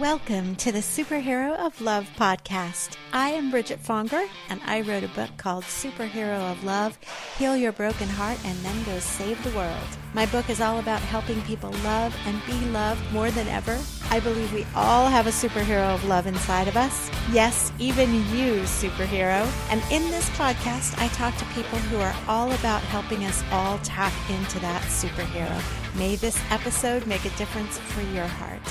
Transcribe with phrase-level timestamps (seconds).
[0.00, 2.96] Welcome to the Superhero of Love podcast.
[3.12, 6.98] I am Bridget Fonger, and I wrote a book called Superhero of Love
[7.36, 9.76] Heal Your Broken Heart and Then Go Save the World.
[10.14, 13.78] My book is all about helping people love and be loved more than ever.
[14.10, 17.10] I believe we all have a superhero of love inside of us.
[17.30, 19.46] Yes, even you, superhero.
[19.70, 23.78] And in this podcast, I talk to people who are all about helping us all
[23.84, 25.62] tap into that superhero.
[25.98, 28.62] May this episode make a difference for your heart.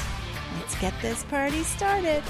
[0.69, 2.21] Let's get this party started.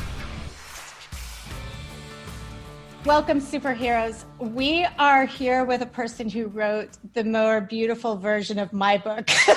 [3.03, 4.23] Welcome, superheroes.
[4.39, 9.29] We are here with a person who wrote the more beautiful version of my book.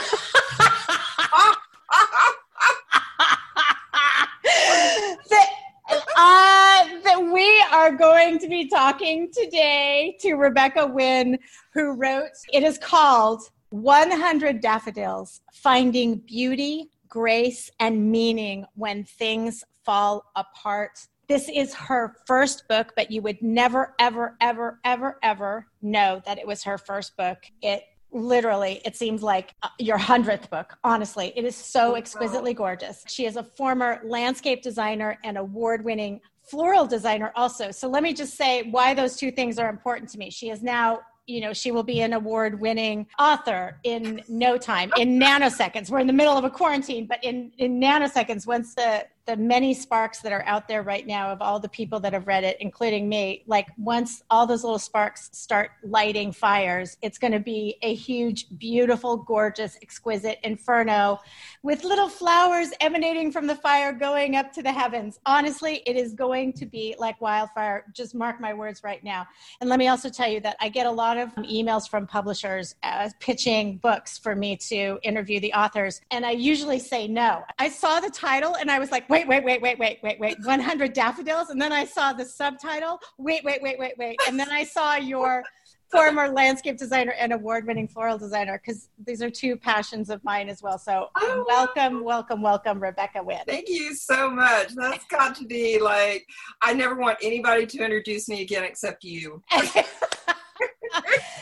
[6.16, 6.86] uh,
[7.32, 11.38] we are going to be talking today to Rebecca Winn,
[11.72, 20.24] who wrote, it is called 100 Daffodils Finding Beauty grace and meaning when things fall
[20.34, 20.98] apart.
[21.28, 26.38] This is her first book, but you would never, ever, ever, ever, ever know that
[26.38, 27.36] it was her first book.
[27.60, 27.82] It
[28.12, 31.34] literally, it seems like uh, your hundredth book, honestly.
[31.36, 33.04] It is so exquisitely gorgeous.
[33.08, 37.70] She is a former landscape designer and award winning floral designer also.
[37.72, 40.30] So let me just say why those two things are important to me.
[40.30, 44.92] She is now you know she will be an award winning author in no time
[44.96, 45.90] in nanoseconds.
[45.90, 49.72] We're in the middle of a quarantine but in in nanoseconds once the the many
[49.72, 52.56] sparks that are out there right now of all the people that have read it,
[52.60, 57.76] including me, like once all those little sparks start lighting fires, it's going to be
[57.82, 61.20] a huge, beautiful, gorgeous, exquisite inferno
[61.62, 65.20] with little flowers emanating from the fire going up to the heavens.
[65.24, 67.84] Honestly, it is going to be like wildfire.
[67.92, 69.26] Just mark my words right now.
[69.60, 72.74] And let me also tell you that I get a lot of emails from publishers
[72.82, 76.00] uh, pitching books for me to interview the authors.
[76.10, 77.44] And I usually say no.
[77.58, 80.38] I saw the title and I was like, wait, wait, wait, wait, wait, wait, wait,
[80.42, 81.50] 100 daffodils.
[81.50, 84.16] And then I saw the subtitle, wait, wait, wait, wait, wait.
[84.26, 85.42] And then I saw your
[85.90, 90.48] former landscape designer and award winning floral designer, because these are two passions of mine
[90.48, 90.78] as well.
[90.78, 93.40] So oh, welcome, welcome, welcome, Rebecca Winn.
[93.46, 94.68] Thank you so much.
[94.74, 96.26] That's got to be like,
[96.62, 99.42] I never want anybody to introduce me again except you.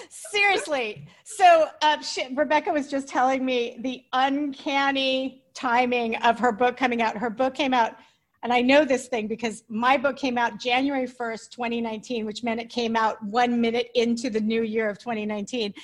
[0.08, 1.06] Seriously.
[1.24, 7.02] So uh, she, Rebecca was just telling me the uncanny timing of her book coming
[7.02, 7.16] out.
[7.16, 7.96] Her book came out,
[8.42, 12.60] and I know this thing because my book came out January 1st, 2019, which meant
[12.60, 15.74] it came out one minute into the new year of 2019.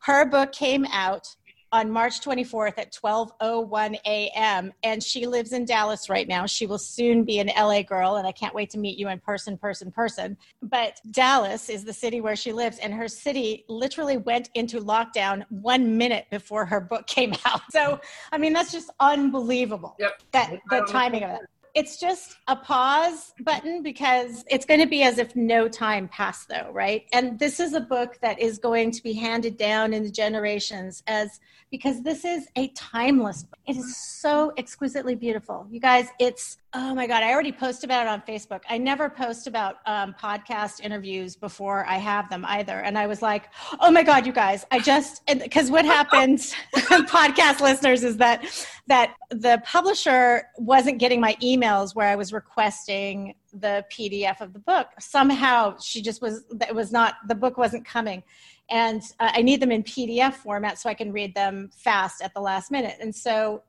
[0.00, 1.26] Her book came out
[1.74, 4.72] on March 24th at 12:01 a.m.
[4.84, 6.46] and she lives in Dallas right now.
[6.46, 9.18] She will soon be an LA girl and I can't wait to meet you in
[9.18, 10.36] person person person.
[10.62, 15.44] But Dallas is the city where she lives and her city literally went into lockdown
[15.50, 17.62] 1 minute before her book came out.
[17.72, 19.96] So, I mean that's just unbelievable.
[19.98, 20.22] Yep.
[20.30, 21.40] That the timing of it
[21.74, 26.48] it's just a pause button because it's going to be as if no time passed
[26.48, 30.02] though right and this is a book that is going to be handed down in
[30.02, 31.40] the generations as
[31.70, 33.58] because this is a timeless book.
[33.66, 38.06] it is so exquisitely beautiful you guys it's oh my god i already posted about
[38.06, 42.80] it on facebook i never post about um, podcast interviews before i have them either
[42.80, 43.48] and i was like
[43.80, 48.44] oh my god you guys i just because what happens podcast listeners is that
[48.86, 54.58] that the publisher wasn't getting my emails where I was requesting the PDF of the
[54.58, 54.88] book.
[55.00, 58.22] Somehow she just was, it was not, the book wasn't coming.
[58.70, 62.34] And uh, I need them in PDF format so I can read them fast at
[62.34, 62.96] the last minute.
[63.00, 63.62] And so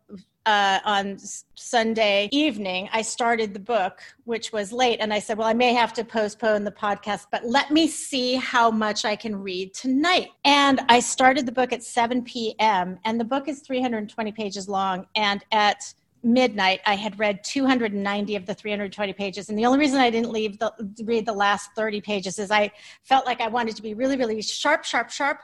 [0.46, 1.18] uh, on
[1.56, 5.74] Sunday evening, I started the book, which was late, and I said, Well, I may
[5.74, 10.30] have to postpone the podcast, but let me see how much I can read tonight.
[10.44, 15.08] And I started the book at 7 p.m., and the book is 320 pages long.
[15.16, 19.50] And at midnight, I had read 290 of the 320 pages.
[19.50, 20.74] And the only reason I didn't leave the,
[21.04, 22.72] read the last 30 pages is I
[23.04, 25.40] felt like I wanted to be really, really sharp, sharp, sharp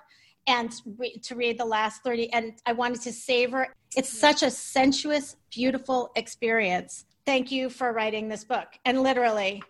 [0.48, 4.50] and re- to read the last 30 and i wanted to savor it's such a
[4.50, 7.06] sensuous beautiful experience.
[7.26, 8.68] Thank you for writing this book.
[8.86, 9.62] And literally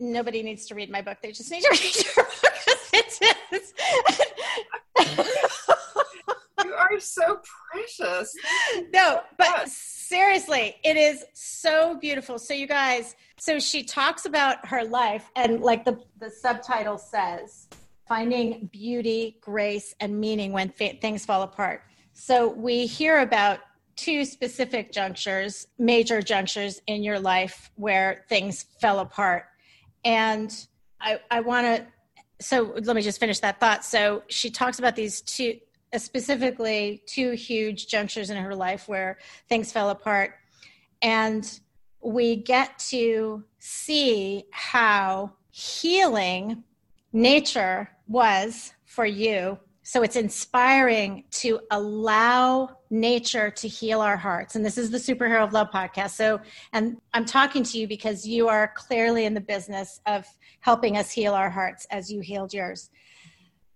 [0.00, 1.18] nobody needs to read my book.
[1.22, 2.52] They just need to read your book.
[2.92, 3.74] It is
[6.64, 7.40] you are so
[7.70, 8.34] precious.
[8.92, 12.38] No but seriously it is so beautiful.
[12.38, 17.68] So you guys so she talks about her life and like the the subtitle says
[18.08, 21.82] finding beauty, grace, and meaning when fa- things fall apart.
[22.18, 23.60] So we hear about
[23.94, 29.44] two specific junctures, major junctures in your life where things fell apart.
[30.02, 30.50] And
[30.98, 31.86] I, I want to,
[32.40, 33.84] so let me just finish that thought.
[33.84, 35.58] So she talks about these two,
[35.92, 39.18] uh, specifically two huge junctures in her life where
[39.50, 40.36] things fell apart.
[41.02, 41.60] And
[42.00, 46.64] we get to see how healing
[47.12, 49.58] nature was for you.
[49.86, 54.56] So it's inspiring to allow nature to heal our hearts.
[54.56, 56.10] And this is the Superhero of Love podcast.
[56.10, 56.40] So,
[56.72, 60.26] and I'm talking to you because you are clearly in the business of
[60.58, 62.90] helping us heal our hearts as you healed yours.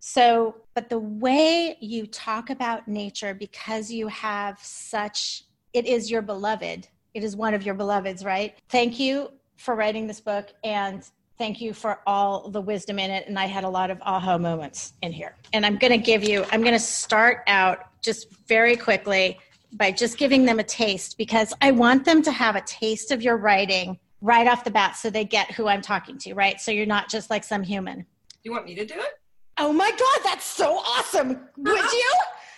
[0.00, 6.22] So, but the way you talk about nature, because you have such, it is your
[6.22, 8.58] beloved, it is one of your beloveds, right?
[8.68, 11.08] Thank you for writing this book and
[11.40, 13.26] thank you for all the wisdom in it.
[13.26, 15.34] And I had a lot of aha moments in here.
[15.54, 19.38] And I'm going to give you, I'm going to start out just very quickly
[19.72, 23.22] by just giving them a taste because I want them to have a taste of
[23.22, 26.60] your writing right off the bat so they get who I'm talking to, right?
[26.60, 28.04] So you're not just like some human.
[28.44, 29.18] You want me to do it?
[29.56, 31.48] Oh my God, that's so awesome.
[31.56, 31.96] Would uh-huh.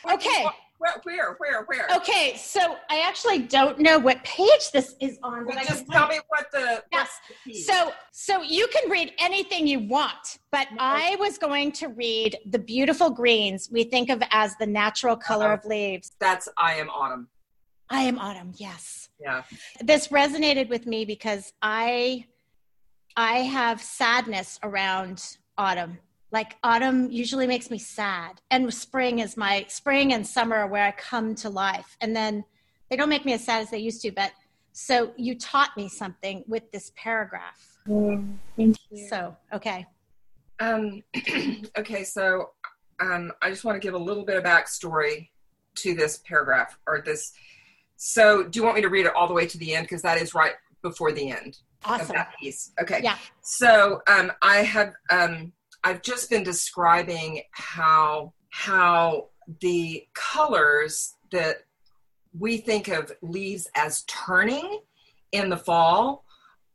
[0.08, 0.14] you?
[0.14, 0.44] Okay.
[0.82, 1.96] Where, where, where, where?
[1.96, 5.46] Okay, so I actually don't know what page this is on.
[5.46, 6.82] But well, just tell me what the.
[6.90, 7.20] Yes.
[7.46, 10.66] The so, so you can read anything you want, but.
[10.80, 15.52] I was going to read the beautiful greens we think of as the natural color
[15.52, 16.10] uh of leaves.
[16.18, 17.28] That's I am autumn.
[17.88, 18.52] I am autumn.
[18.56, 19.10] Yes.
[19.20, 19.42] Yeah.
[19.80, 22.26] This resonated with me because I,
[23.16, 25.98] I have sadness around autumn
[26.32, 30.90] like autumn usually makes me sad and spring is my spring and summer where i
[30.92, 32.44] come to life and then
[32.90, 34.32] they don't make me as sad as they used to but
[34.72, 37.78] so you taught me something with this paragraph.
[37.86, 39.06] Mm, thank you.
[39.08, 39.86] So okay.
[40.58, 41.02] Um
[41.78, 42.50] okay so
[43.00, 45.28] um i just want to give a little bit of backstory
[45.74, 47.32] to this paragraph or this
[47.96, 49.84] so do you want me to read it all the way to the end?
[49.84, 52.10] Because that is right before the end awesome.
[52.10, 52.72] of that piece.
[52.80, 53.00] Okay.
[53.02, 53.16] Yeah.
[53.42, 55.52] So um i have um
[55.84, 59.28] I've just been describing how how
[59.60, 61.64] the colors that
[62.38, 64.80] we think of leaves as turning
[65.32, 66.24] in the fall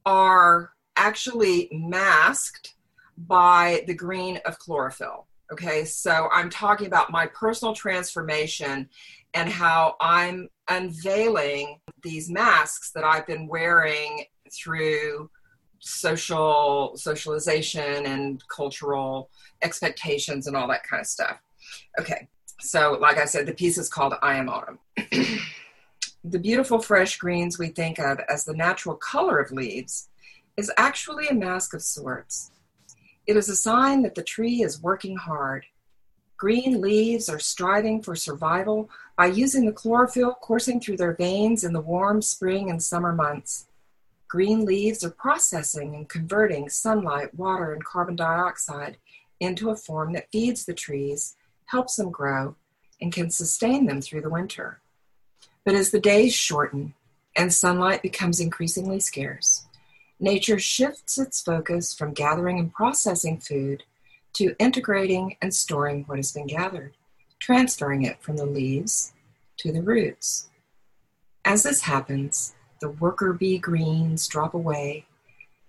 [0.06, 2.76] are actually masked
[3.18, 5.28] by the green of chlorophyll.
[5.52, 8.90] Okay, so I'm talking about my personal transformation
[9.34, 15.30] and how I'm unveiling these masks that I've been wearing through
[15.80, 19.30] social socialization and cultural
[19.62, 21.38] expectations and all that kind of stuff.
[22.00, 22.28] Okay,
[22.60, 24.80] so like I said, the piece is called I Am Autumn.
[26.24, 30.10] the beautiful fresh greens we think of as the natural color of leaves
[30.58, 32.52] is actually a mask of sorts.
[33.28, 35.66] It is a sign that the tree is working hard.
[36.38, 41.74] Green leaves are striving for survival by using the chlorophyll coursing through their veins in
[41.74, 43.68] the warm spring and summer months.
[44.28, 48.98] Green leaves are processing and converting sunlight, water, and carbon dioxide
[49.40, 51.36] into a form that feeds the trees,
[51.66, 52.56] helps them grow,
[53.00, 54.82] and can sustain them through the winter.
[55.64, 56.94] But as the days shorten
[57.36, 59.66] and sunlight becomes increasingly scarce,
[60.20, 63.84] nature shifts its focus from gathering and processing food
[64.34, 66.94] to integrating and storing what has been gathered,
[67.40, 69.14] transferring it from the leaves
[69.58, 70.50] to the roots.
[71.46, 75.06] As this happens, the worker bee greens drop away,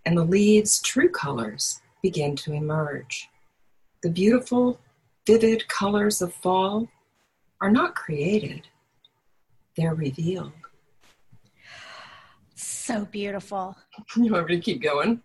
[0.04, 3.28] and the leaves' true colors begin to emerge.
[4.02, 4.78] The beautiful,
[5.26, 6.88] vivid colors of fall
[7.60, 8.68] are not created,
[9.76, 10.52] they're revealed.
[12.54, 13.76] So beautiful.
[14.16, 15.20] You want me to keep going?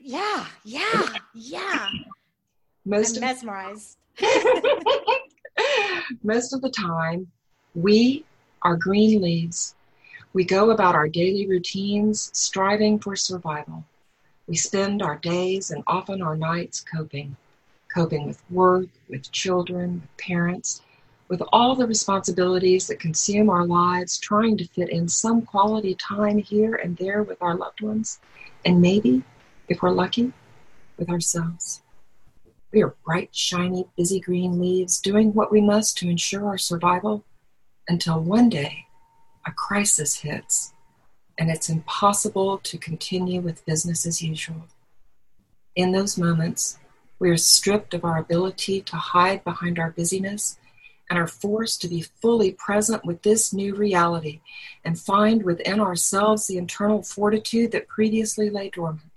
[0.00, 1.88] Yeah, yeah, yeah.
[2.84, 3.98] Most I'm mesmerized.
[6.22, 7.26] Most of the time,
[7.74, 8.24] we
[8.62, 9.74] are green leaves
[10.34, 13.84] we go about our daily routines striving for survival.
[14.46, 17.36] We spend our days and often our nights coping,
[17.94, 20.80] coping with work, with children, with parents,
[21.28, 26.38] with all the responsibilities that consume our lives, trying to fit in some quality time
[26.38, 28.18] here and there with our loved ones,
[28.64, 29.22] and maybe,
[29.68, 30.32] if we're lucky,
[30.96, 31.82] with ourselves.
[32.72, 37.22] We are bright, shiny, busy green leaves doing what we must to ensure our survival
[37.86, 38.81] until one day
[39.46, 40.72] a crisis hits
[41.38, 44.66] and it's impossible to continue with business as usual.
[45.74, 46.78] In those moments,
[47.18, 50.58] we are stripped of our ability to hide behind our busyness
[51.08, 54.40] and are forced to be fully present with this new reality
[54.84, 59.11] and find within ourselves the internal fortitude that previously lay dormant.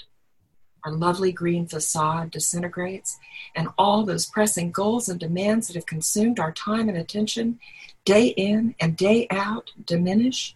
[0.85, 3.17] Our lovely green facade disintegrates,
[3.55, 7.59] and all those pressing goals and demands that have consumed our time and attention
[8.05, 10.55] day in and day out diminish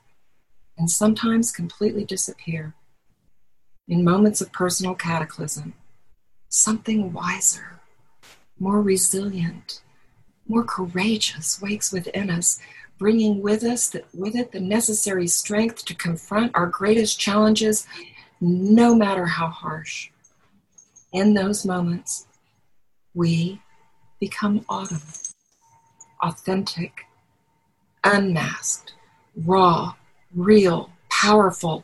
[0.77, 2.75] and sometimes completely disappear.
[3.87, 5.73] In moments of personal cataclysm,
[6.47, 7.79] something wiser,
[8.59, 9.81] more resilient,
[10.47, 12.59] more courageous wakes within us,
[12.99, 17.87] bringing with us the, with it the necessary strength to confront our greatest challenges,
[18.39, 20.11] no matter how harsh.
[21.11, 22.27] In those moments,
[23.15, 23.61] we
[24.19, 25.01] become autumn,
[26.21, 27.05] authentic,
[28.03, 28.93] unmasked,
[29.35, 29.95] raw,
[30.35, 31.83] real, powerful,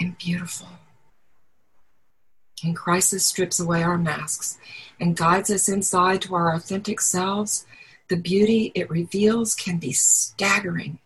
[0.00, 0.68] and beautiful.
[2.64, 4.58] And crisis strips away our masks
[4.98, 7.64] and guides us inside to our authentic selves.
[8.08, 10.98] The beauty it reveals can be staggering.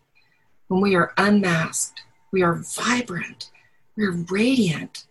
[0.69, 2.01] When we are unmasked,
[2.31, 3.51] we are vibrant,
[3.95, 5.05] we are radiant.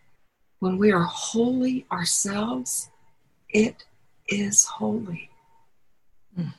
[0.60, 2.90] When we are holy ourselves,
[3.48, 3.84] it
[4.28, 5.30] is holy.
[6.38, 6.52] Mm.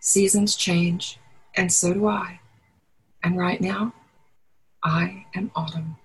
[0.00, 1.18] Seasons change,
[1.56, 2.40] and so do I.
[3.22, 3.94] And right now,
[4.82, 5.96] I am autumn.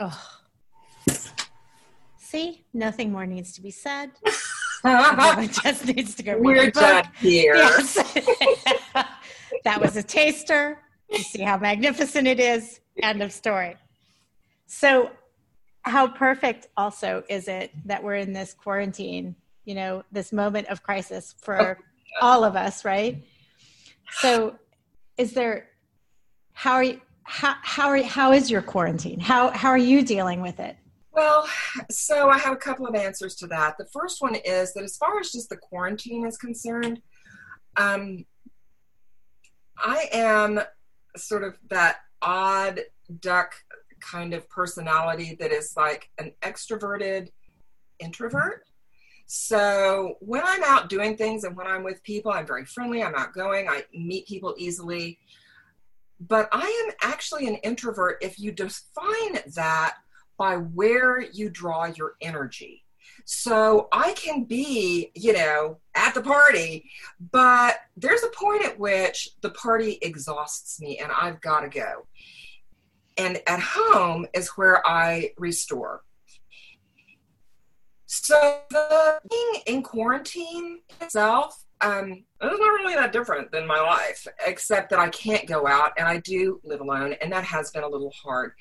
[0.00, 0.20] Oh.
[2.18, 4.10] See, nothing more needs to be said.
[4.84, 7.54] Everyone just needs to go We're done here.
[7.54, 7.94] Yes.
[9.64, 10.80] that was a taster.
[11.08, 12.80] You see how magnificent it is.
[13.00, 13.76] End of story.
[14.66, 15.10] So,
[15.84, 20.82] how perfect also is it that we're in this quarantine, you know, this moment of
[20.82, 23.22] crisis for oh, all of us, right?
[24.20, 24.56] So,
[25.16, 25.68] is there,
[26.52, 29.20] how are you, how, how, are, how is your quarantine?
[29.20, 30.76] How, how are you dealing with it?
[31.12, 31.48] Well,
[31.90, 33.76] so I have a couple of answers to that.
[33.78, 37.00] The first one is that as far as just the quarantine is concerned,
[37.76, 38.24] um,
[39.78, 40.60] I am
[41.16, 42.80] sort of that odd
[43.20, 43.54] duck
[44.04, 47.28] kind of personality that is like an extroverted
[47.98, 48.64] introvert.
[49.26, 53.14] So when I'm out doing things and when I'm with people, I'm very friendly, I'm
[53.14, 55.18] outgoing, I meet people easily.
[56.20, 59.96] But I am actually an introvert if you define that
[60.38, 62.84] by where you draw your energy.
[63.24, 66.90] So I can be, you know, at the party,
[67.32, 72.06] but there's a point at which the party exhausts me and I've got to go.
[73.16, 76.02] And at home is where I restore.
[78.06, 84.26] So the being in quarantine itself, um, it's not really that different than my life,
[84.46, 87.82] except that I can't go out and I do live alone, and that has been
[87.82, 88.52] a little hard.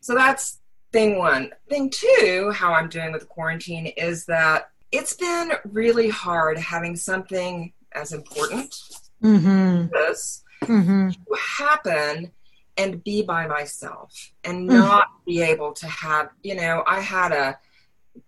[0.00, 0.60] So that's
[0.92, 1.52] thing one.
[1.68, 6.96] Thing two, how I'm doing with the quarantine is that it's been really hard having
[6.96, 8.74] something as important
[9.22, 9.86] mm-hmm.
[9.92, 11.10] this mm-hmm.
[11.38, 12.30] happen
[12.76, 14.78] and be by myself and mm-hmm.
[14.78, 15.24] not mm-hmm.
[15.26, 17.58] be able to have, you know, I had a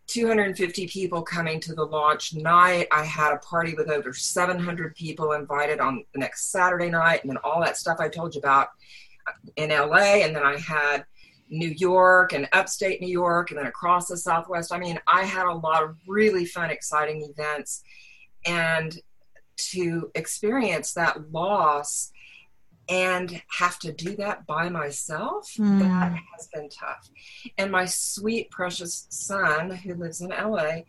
[0.07, 2.89] 250 people coming to the launch night.
[2.91, 7.31] I had a party with over 700 people invited on the next Saturday night, and
[7.31, 8.69] then all that stuff I told you about
[9.57, 10.23] in LA.
[10.23, 11.05] And then I had
[11.51, 14.73] New York and upstate New York and then across the Southwest.
[14.73, 17.83] I mean, I had a lot of really fun, exciting events.
[18.47, 18.99] And
[19.57, 22.13] to experience that loss
[22.89, 25.79] and have to do that by myself, mm.
[25.81, 27.09] that has been tough.
[27.59, 30.81] And my sweet, precious son, who lives in LA,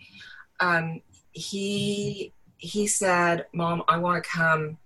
[0.60, 1.02] um,
[1.32, 4.78] he he said, "Mom, I want to come."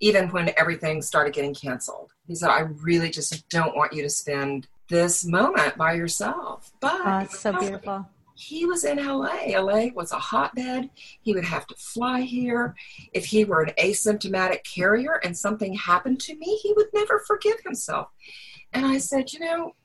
[0.00, 4.10] Even when everything started getting canceled, he said, I really just don't want you to
[4.10, 6.72] spend this moment by yourself.
[6.80, 8.08] But oh, it's so beautiful.
[8.42, 9.44] He was in LA.
[9.46, 10.90] LA was a hotbed.
[11.20, 12.74] He would have to fly here.
[13.12, 17.60] If he were an asymptomatic carrier and something happened to me, he would never forgive
[17.60, 18.08] himself.
[18.72, 19.76] And I said, you know,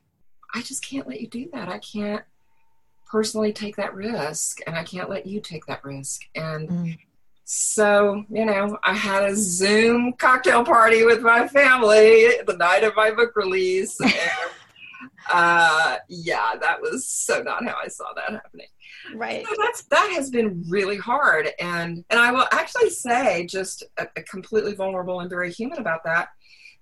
[0.55, 1.69] I just can't let you do that.
[1.69, 2.23] I can't
[3.05, 6.21] personally take that risk, and I can't let you take that risk.
[6.35, 6.97] And mm.
[7.45, 12.95] so, you know, I had a Zoom cocktail party with my family the night of
[12.95, 13.99] my book release.
[15.31, 18.67] Uh, yeah, that was so not how I saw that happening.
[19.15, 19.45] Right.
[19.45, 24.07] So that's that has been really hard, and and I will actually say, just a,
[24.15, 26.29] a completely vulnerable and very human about that,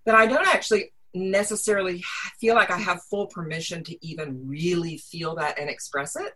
[0.05, 2.03] that I don't actually necessarily
[2.39, 6.33] feel like I have full permission to even really feel that and express it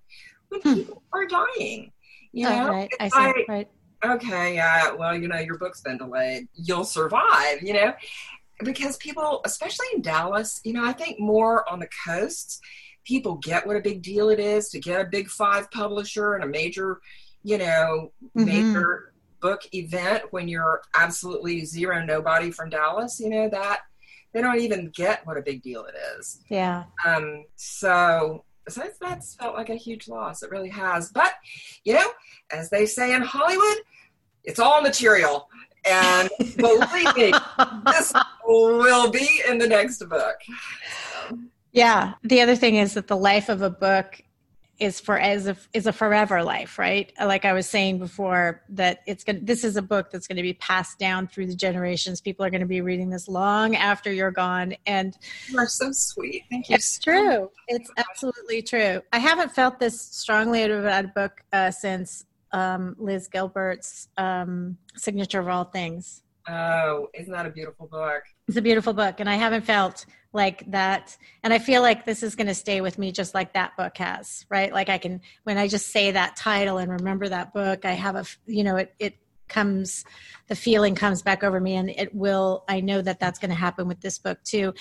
[0.50, 0.74] when hmm.
[0.76, 1.92] people are dying.
[2.32, 2.92] You oh, know, right.
[3.00, 3.46] I see.
[3.48, 3.68] Right.
[4.04, 4.94] Okay, yeah.
[4.94, 6.48] Well, you know, your book's been delayed.
[6.54, 7.62] You'll survive.
[7.62, 7.94] You know,
[8.64, 12.60] because people, especially in Dallas, you know, I think more on the coasts,
[13.06, 16.44] people get what a big deal it is to get a big five publisher and
[16.44, 17.00] a major,
[17.44, 18.46] you know, mm-hmm.
[18.46, 23.80] major book event when you're absolutely zero nobody from Dallas, you know, that
[24.34, 26.42] they don't even get what a big deal it is.
[26.50, 26.84] Yeah.
[27.06, 30.44] Um, so so that's felt like a huge loss.
[30.44, 31.12] It really has.
[31.12, 31.34] But,
[31.84, 32.08] you know,
[32.52, 33.78] as they say in Hollywood,
[34.44, 35.50] it's all material.
[35.86, 37.34] And believe me,
[37.86, 38.14] this
[38.46, 40.36] will be in the next book.
[41.72, 42.14] Yeah.
[42.24, 44.22] The other thing is that the life of a book
[44.80, 47.12] is for as a is a forever life, right?
[47.20, 50.42] Like I was saying before, that it's going this is a book that's going to
[50.42, 52.22] be passed down through the generations.
[52.22, 55.18] People are going to be reading this long after you're gone, and
[55.50, 56.46] you are so sweet.
[56.50, 56.76] Thank you.
[56.76, 57.52] It's true.
[57.68, 59.02] It's absolutely true.
[59.12, 65.40] I haven't felt this strongly about a book uh, since um, Liz Gilbert's um, Signature
[65.40, 66.24] of All Things.
[66.48, 68.24] Oh, isn't that a beautiful book?
[68.48, 71.16] It's a beautiful book, and I haven't felt like that.
[71.44, 73.98] And I feel like this is going to stay with me just like that book
[73.98, 74.72] has, right?
[74.74, 78.16] Like I can, when I just say that title and remember that book, I have
[78.16, 79.16] a, you know, it, it
[79.48, 80.06] comes,
[80.48, 83.56] the feeling comes back over me, and it will, I know that that's going to
[83.56, 84.74] happen with this book too,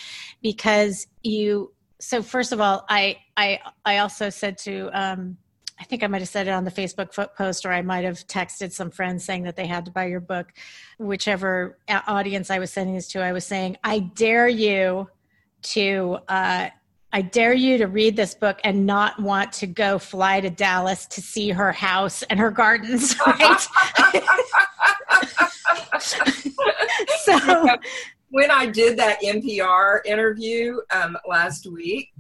[0.42, 5.38] because you, so first of all, I, I, I also said to, um,
[5.80, 8.26] I think I might have said it on the Facebook post, or I might have
[8.26, 10.52] texted some friends saying that they had to buy your book.
[10.98, 15.08] Whichever audience I was sending this to, I was saying, I dare you
[15.62, 16.70] to, uh,
[17.12, 21.06] I dare you to read this book and not want to go fly to Dallas
[21.06, 23.60] to see her house and her gardens, right?
[27.20, 27.68] so,
[28.30, 32.10] when I did that NPR interview um, last week,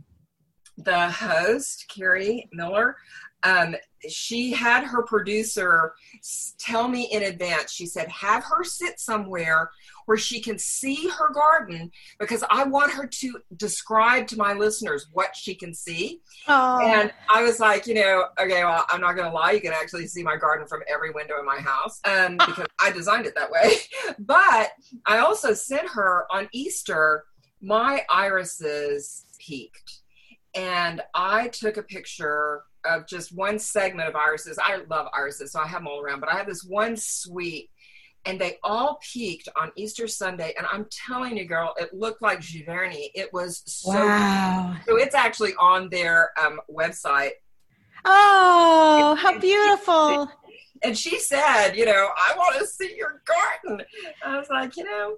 [0.78, 2.96] the host, Carrie Miller,
[3.44, 3.74] um,
[4.08, 5.94] she had her producer
[6.58, 9.70] tell me in advance she said have her sit somewhere
[10.06, 15.08] where she can see her garden because i want her to describe to my listeners
[15.12, 16.20] what she can see.
[16.80, 19.72] And i was like you know okay well i'm not going to lie you can
[19.72, 23.34] actually see my garden from every window in my house um, because i designed it
[23.34, 23.72] that way.
[24.20, 24.70] But
[25.06, 27.24] i also sent her on easter
[27.60, 30.00] my irises peaked
[30.54, 34.58] and i took a picture of just one segment of irises.
[34.62, 36.20] I love irises, so I have them all around.
[36.20, 37.70] But I have this one sweet,
[38.24, 40.54] and they all peaked on Easter Sunday.
[40.56, 43.10] And I'm telling you, girl, it looked like Giverny.
[43.14, 43.92] It was so.
[43.92, 44.76] Wow.
[44.86, 47.32] So it's actually on their um, website.
[48.04, 50.30] Oh, how beautiful!
[50.82, 53.84] And she said, you know, I want to see your garden.
[54.24, 55.16] I was like, you know,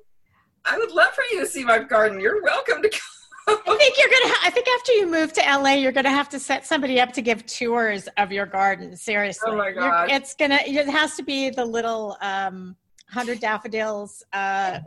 [0.65, 2.19] I would love for you to see my garden.
[2.19, 3.20] You're welcome to come
[3.67, 4.35] I think you're gonna.
[4.35, 7.13] Ha- I think after you move to LA, you're gonna have to set somebody up
[7.15, 8.97] to give tours of your garden.
[8.97, 10.61] Seriously, oh my god, it's gonna.
[10.67, 12.77] It has to be the little um,
[13.09, 14.81] hundred daffodils uh,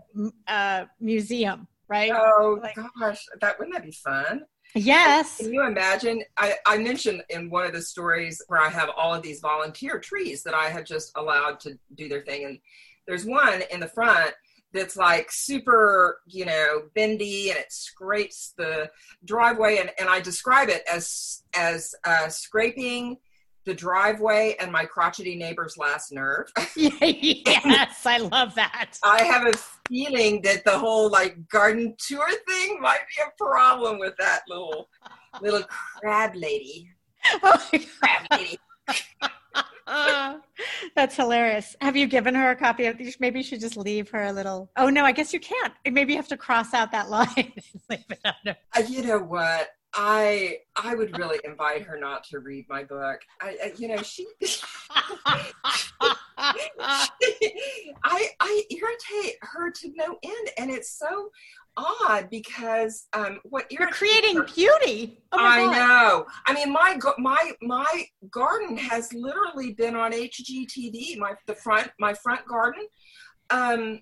[0.47, 2.12] uh, museum, right?
[2.13, 4.43] Oh like, gosh, that wouldn't that be fun?
[4.76, 5.38] Yes.
[5.38, 6.23] Can you imagine?
[6.38, 9.99] I, I mentioned in one of the stories where I have all of these volunteer
[9.99, 12.60] trees that I have just allowed to do their thing, and
[13.08, 14.34] there's one in the front
[14.74, 18.90] that's like super, you know, bendy and it scrapes the
[19.26, 19.78] driveway.
[19.78, 23.18] And, and I describe it as, as uh, scraping
[23.66, 26.52] the driveway and my crotchety neighbor's last nerve.
[26.76, 28.98] yes, I love that.
[29.04, 29.58] I have a
[29.88, 34.90] feeling that the whole like garden tour thing might be a problem with that little
[35.42, 35.64] little
[36.00, 36.90] crab lady.
[37.42, 37.58] Oh
[38.00, 38.60] crab lady.
[41.04, 41.76] That's hilarious.
[41.82, 43.20] Have you given her a copy of these?
[43.20, 44.72] Maybe you should just leave her a little.
[44.78, 45.74] Oh no, I guess you can't.
[45.86, 47.52] Maybe you have to cross out that line.
[47.92, 48.54] uh,
[48.88, 49.68] you know what?
[49.94, 53.20] I I would really invite her not to read my book.
[53.42, 54.26] I, I you know she,
[55.26, 55.52] I
[58.39, 61.32] I irritate her to no end, and it's so
[61.78, 65.20] odd because um, what you're creating her, beauty.
[65.32, 65.72] Oh I God.
[65.72, 66.26] know.
[66.46, 71.18] I mean, my my my garden has literally been on HGTV.
[71.18, 72.86] My the front my front garden.
[73.50, 74.02] Um,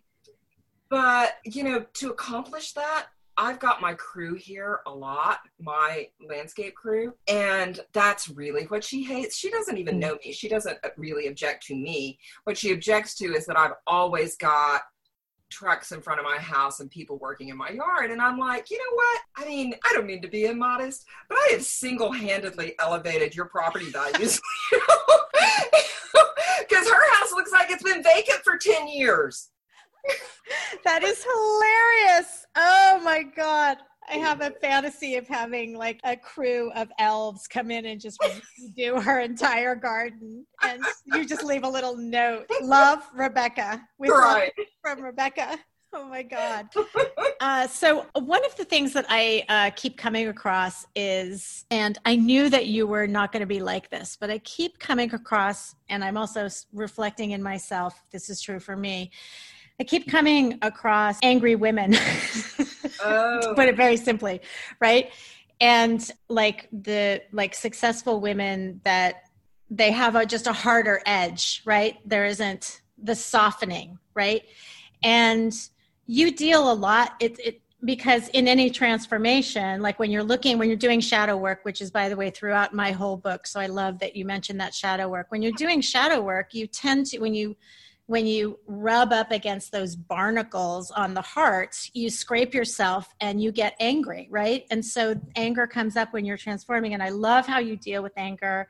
[0.89, 3.07] but you know, to accomplish that,
[3.37, 9.03] I've got my crew here a lot, my landscape crew, and that's really what she
[9.03, 9.37] hates.
[9.37, 9.99] She doesn't even mm.
[9.99, 10.33] know me.
[10.33, 12.19] She doesn't really object to me.
[12.43, 14.81] What she objects to is that I've always got
[15.51, 18.09] trucks in front of my house and people working in my yard.
[18.09, 19.21] And I'm like, you know what?
[19.37, 23.45] I mean, I don't mean to be immodest, but I have single handedly elevated your
[23.45, 24.41] property values.
[26.67, 29.49] Because her house looks like it's been vacant for 10 years.
[30.83, 32.45] that is hilarious.
[32.55, 33.77] Oh my God.
[34.11, 38.19] I have a fantasy of having like a crew of elves come in and just
[38.75, 42.45] do her entire garden, and you just leave a little note.
[42.61, 44.51] Love Rebecca with right.
[44.81, 45.57] from Rebecca.
[45.93, 46.67] Oh my God.
[47.41, 52.15] Uh, so, one of the things that I uh, keep coming across is, and I
[52.15, 55.73] knew that you were not going to be like this, but I keep coming across,
[55.89, 59.09] and I'm also reflecting in myself, this is true for me,
[59.79, 61.93] I keep coming across angry women,
[63.03, 63.39] oh.
[63.41, 64.41] to put it very simply,
[64.79, 65.11] right?
[65.59, 69.23] And like the like successful women that
[69.69, 71.97] they have a, just a harder edge, right?
[72.05, 74.43] There isn't the softening, right?
[75.03, 75.53] And
[76.07, 77.13] you deal a lot.
[77.19, 81.61] It, it because in any transformation like when you're looking when you're doing shadow work
[81.63, 84.59] which is by the way throughout my whole book so i love that you mentioned
[84.59, 87.55] that shadow work when you're doing shadow work you tend to when you
[88.07, 93.51] when you rub up against those barnacles on the heart you scrape yourself and you
[93.51, 94.65] get angry right?
[94.71, 96.93] And so anger comes up when you're transforming.
[96.93, 98.67] And i love how you deal with anger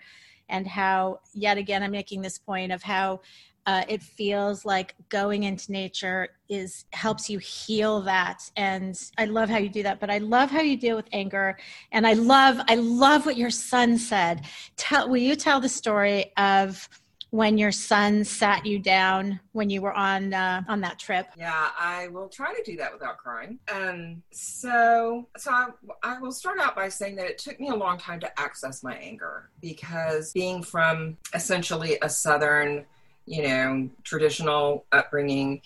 [0.49, 3.21] and how yet again i'm making this point of how
[3.67, 8.41] uh, it feels like going into nature is helps you heal that.
[8.57, 11.57] And i love how you do that but i love how you deal with anger.
[11.91, 14.45] And i love i love what your son said.
[14.77, 16.89] Tell will you tell the story of
[17.31, 21.69] when your son sat you down when you were on uh, on that trip yeah
[21.79, 25.69] i will try to do that without crying um so so I,
[26.03, 28.83] I will start out by saying that it took me a long time to access
[28.83, 32.85] my anger because being from essentially a southern
[33.25, 35.61] you know, traditional upbringing,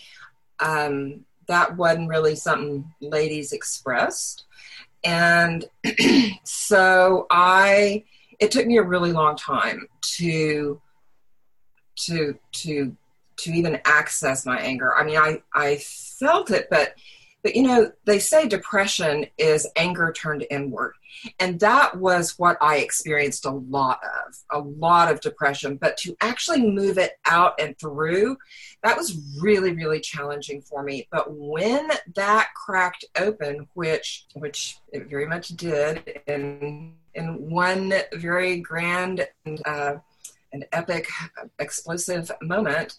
[0.59, 4.45] um, that wasn't really something ladies expressed.
[5.03, 5.65] And
[6.43, 8.03] so I,
[8.39, 10.81] it took me a really long time to,
[11.95, 12.95] to, to,
[13.37, 14.95] to even access my anger.
[14.95, 16.95] I mean, I, I felt it, but
[17.45, 20.95] but you know, they say depression is anger turned inward.
[21.39, 25.75] And that was what I experienced a lot of, a lot of depression.
[25.75, 28.37] But to actually move it out and through,
[28.81, 31.07] that was really, really challenging for me.
[31.11, 38.59] But when that cracked open, which which it very much did in in one very
[38.59, 39.95] grand and uh,
[40.55, 41.07] an epic,
[41.59, 42.97] explosive moment.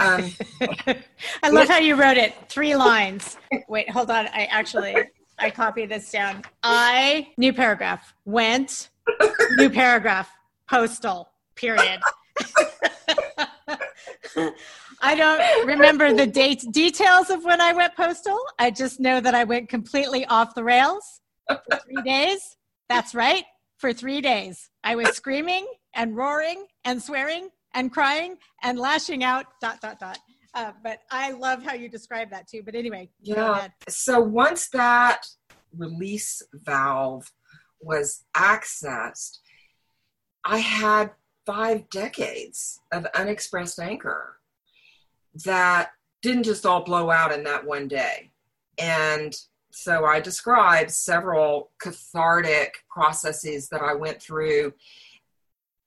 [0.00, 0.30] Um,
[1.42, 2.34] I love how you wrote it.
[2.48, 3.36] Three lines.
[3.68, 4.26] Wait, hold on.
[4.28, 4.96] I actually
[5.38, 6.42] I copied this down.
[6.62, 8.88] I new paragraph went
[9.56, 10.30] new paragraph
[10.68, 12.00] postal period.
[15.02, 18.40] I don't remember the date details of when I went postal.
[18.58, 22.56] I just know that I went completely off the rails for three days.
[22.88, 23.44] That's right,
[23.76, 24.70] for three days.
[24.82, 30.18] I was screaming and roaring and swearing and crying and lashing out dot dot dot.
[30.54, 32.62] Uh, but i love how you describe that too.
[32.64, 33.68] But anyway yeah.
[33.88, 35.26] so once that
[35.76, 37.32] release valve
[37.80, 39.38] was accessed
[40.44, 41.10] i had
[41.44, 44.36] five decades of unexpressed anger
[45.44, 45.90] that
[46.22, 48.30] didn't just all blow out in that one day.
[48.78, 49.34] And
[49.70, 54.72] so i described several cathartic processes that i went through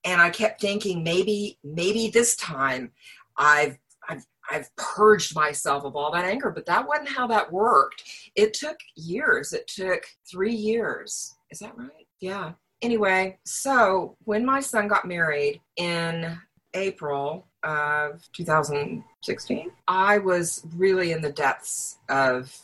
[0.04, 2.92] and I kept thinking maybe maybe this time
[3.36, 8.02] I've I've I've purged myself of all that anger, but that wasn't how that worked.
[8.34, 9.52] It took years.
[9.52, 11.36] It took 3 years.
[11.50, 12.06] Is that right?
[12.20, 12.52] Yeah.
[12.80, 16.38] Anyway, so when my son got married in
[16.74, 22.56] April of 2016, I was really in the depths of,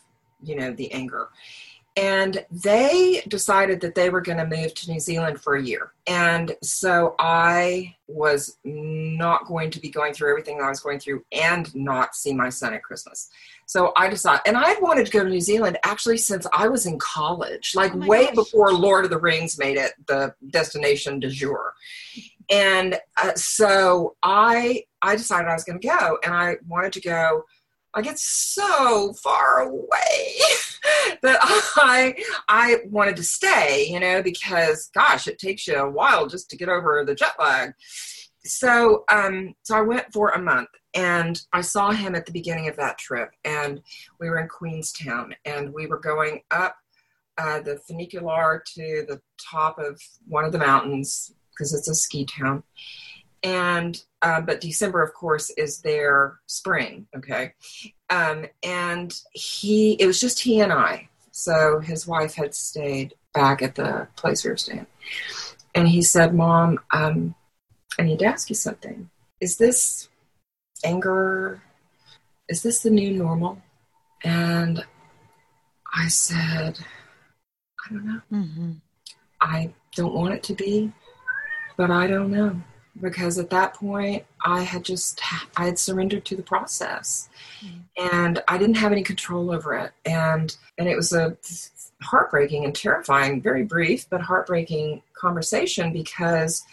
[0.42, 1.28] you know, the anger
[1.96, 5.92] and they decided that they were going to move to New Zealand for a year.
[6.08, 10.98] And so I was not going to be going through everything that I was going
[10.98, 13.30] through and not see my son at Christmas.
[13.66, 16.68] So I decided, and I had wanted to go to New Zealand actually since I
[16.68, 18.34] was in college, like oh way gosh.
[18.34, 21.74] before Lord of the Rings made it the destination du jour.
[22.50, 27.00] And uh, so I I decided I was going to go, and I wanted to
[27.00, 27.44] go
[27.94, 30.38] like get so far away
[31.22, 31.38] that
[31.76, 32.14] I
[32.48, 36.56] I wanted to stay, you know, because gosh, it takes you a while just to
[36.56, 37.72] get over the jet lag.
[38.44, 42.68] So um so I went for a month and I saw him at the beginning
[42.68, 43.80] of that trip and
[44.20, 46.76] we were in Queenstown and we were going up
[47.36, 52.24] uh, the funicular to the top of one of the mountains because it's a ski
[52.24, 52.62] town
[53.42, 57.06] and uh, but December, of course, is their spring.
[57.14, 57.52] Okay,
[58.08, 61.10] um, and he it was just he and I.
[61.30, 64.86] So his wife had stayed back at the place we were staying,
[65.74, 67.34] and he said, "Mom, um,
[67.98, 69.10] I need to ask you something.
[69.40, 70.08] Is this
[70.82, 71.62] anger?
[72.48, 73.60] Is this the new normal?"
[74.24, 74.82] And
[75.94, 76.78] I said,
[77.84, 78.20] "I don't know.
[78.32, 78.72] Mm-hmm.
[79.42, 80.94] I don't want it to be,
[81.76, 82.62] but I don't know."
[83.00, 85.20] Because at that point I had just
[85.56, 87.28] I had surrendered to the process.
[87.64, 87.80] Mm.
[88.12, 89.92] and I didn't have any control over it.
[90.04, 91.36] And and it was a
[92.02, 96.64] heartbreaking and terrifying very brief but heartbreaking conversation because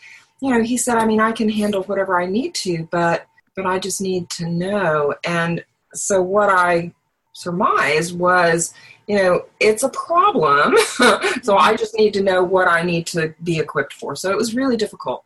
[0.41, 3.65] you know he said I mean I can handle whatever I need to but but
[3.65, 5.13] I just need to know.
[5.25, 6.93] And so what I
[7.34, 8.73] surmised was
[9.07, 10.75] you know it's a problem.
[11.43, 14.15] So I just need to know what I need to be equipped for.
[14.15, 15.25] So it was really difficult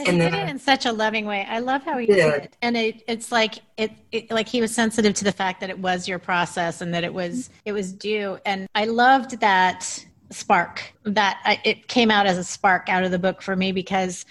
[0.06, 1.46] and he then, did it in such a loving way.
[1.48, 4.60] I love how he did, did it, and it, it's like it, it, like he
[4.60, 7.72] was sensitive to the fact that it was your process and that it was it
[7.72, 8.38] was due.
[8.44, 13.10] And I loved that spark that I, it came out as a spark out of
[13.10, 14.24] the book for me because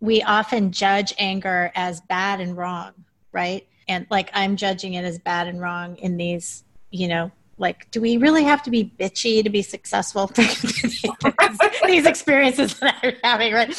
[0.00, 2.92] we often judge anger as bad and wrong,
[3.32, 3.66] right?
[3.88, 8.00] And like I'm judging it as bad and wrong in these, you know, like do
[8.00, 10.26] we really have to be bitchy to be successful
[11.86, 13.70] these experiences that i'm having right?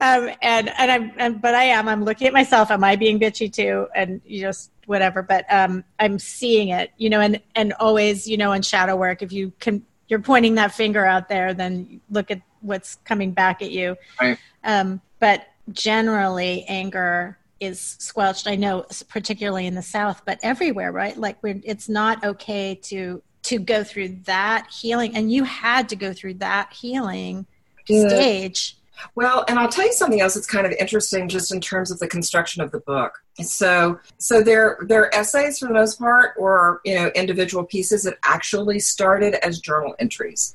[0.00, 1.88] Um, and and i'm and, but i am.
[1.88, 2.70] I'm looking at myself.
[2.70, 3.88] Am i being bitchy too?
[3.94, 5.22] And you just whatever.
[5.22, 9.22] But um, i'm seeing it you know and and always you know in shadow work
[9.22, 13.62] if you can you're pointing that finger out there then look at what's coming back
[13.62, 13.96] at you.
[14.20, 14.38] Right.
[14.64, 18.46] um, but generally anger is squelched.
[18.46, 21.16] I know, particularly in the South, but everywhere, right?
[21.16, 26.12] Like, it's not okay to to go through that healing, and you had to go
[26.12, 27.46] through that healing
[27.88, 28.08] yeah.
[28.08, 28.76] stage.
[29.14, 31.98] Well, and I'll tell you something else that's kind of interesting, just in terms of
[31.98, 33.12] the construction of the book.
[33.42, 38.18] So, so they're they're essays for the most part, or you know, individual pieces that
[38.24, 40.54] actually started as journal entries.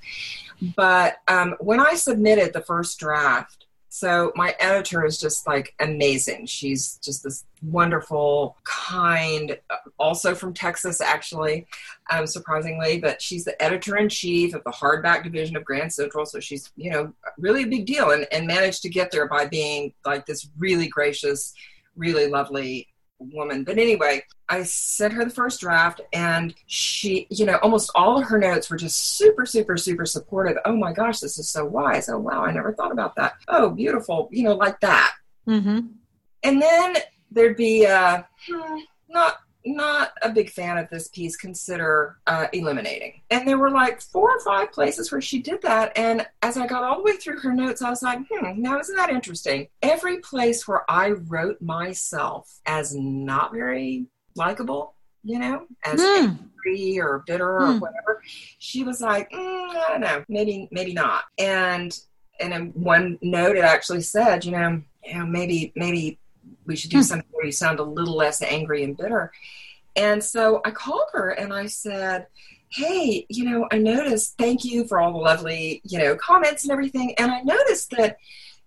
[0.76, 3.67] But um, when I submitted the first draft,
[3.98, 6.46] so my editor is just like amazing.
[6.46, 9.58] She's just this wonderful, kind,
[9.98, 11.66] also from Texas, actually,
[12.12, 13.00] um, surprisingly.
[13.00, 16.28] But she's the editor in chief of the hardback division of Grand Central.
[16.28, 19.48] So she's, you know, really a big deal and, and managed to get there by
[19.48, 21.56] being like this really gracious,
[21.96, 22.88] really lovely
[23.20, 23.64] woman.
[23.64, 28.28] But anyway, I sent her the first draft and she, you know, almost all of
[28.28, 30.58] her notes were just super, super, super supportive.
[30.66, 32.10] Oh my gosh, this is so wise.
[32.10, 33.34] Oh wow, I never thought about that.
[33.48, 35.14] Oh, beautiful, you know, like that.
[35.48, 35.88] Mm-hmm.
[36.44, 36.98] And then
[37.32, 43.22] there'd be uh, hmm, not not a big fan of this piece consider uh, eliminating
[43.30, 46.66] and there were like four or five places where she did that and as i
[46.66, 49.68] got all the way through her notes i was like hmm now isn't that interesting
[49.82, 54.94] every place where i wrote myself as not very likable
[55.24, 56.38] you know as mm.
[56.66, 57.70] angry or bitter mm.
[57.70, 57.80] or hmm.
[57.80, 58.22] whatever
[58.60, 62.00] she was like mm, i don't know maybe maybe not and
[62.40, 66.18] and in one note it actually said you know you know maybe maybe
[66.68, 67.04] we should do hmm.
[67.04, 69.32] something where you sound a little less angry and bitter.
[69.96, 72.28] And so I called her and I said,
[72.70, 76.72] Hey, you know, I noticed, thank you for all the lovely, you know, comments and
[76.72, 77.16] everything.
[77.18, 78.18] And I noticed that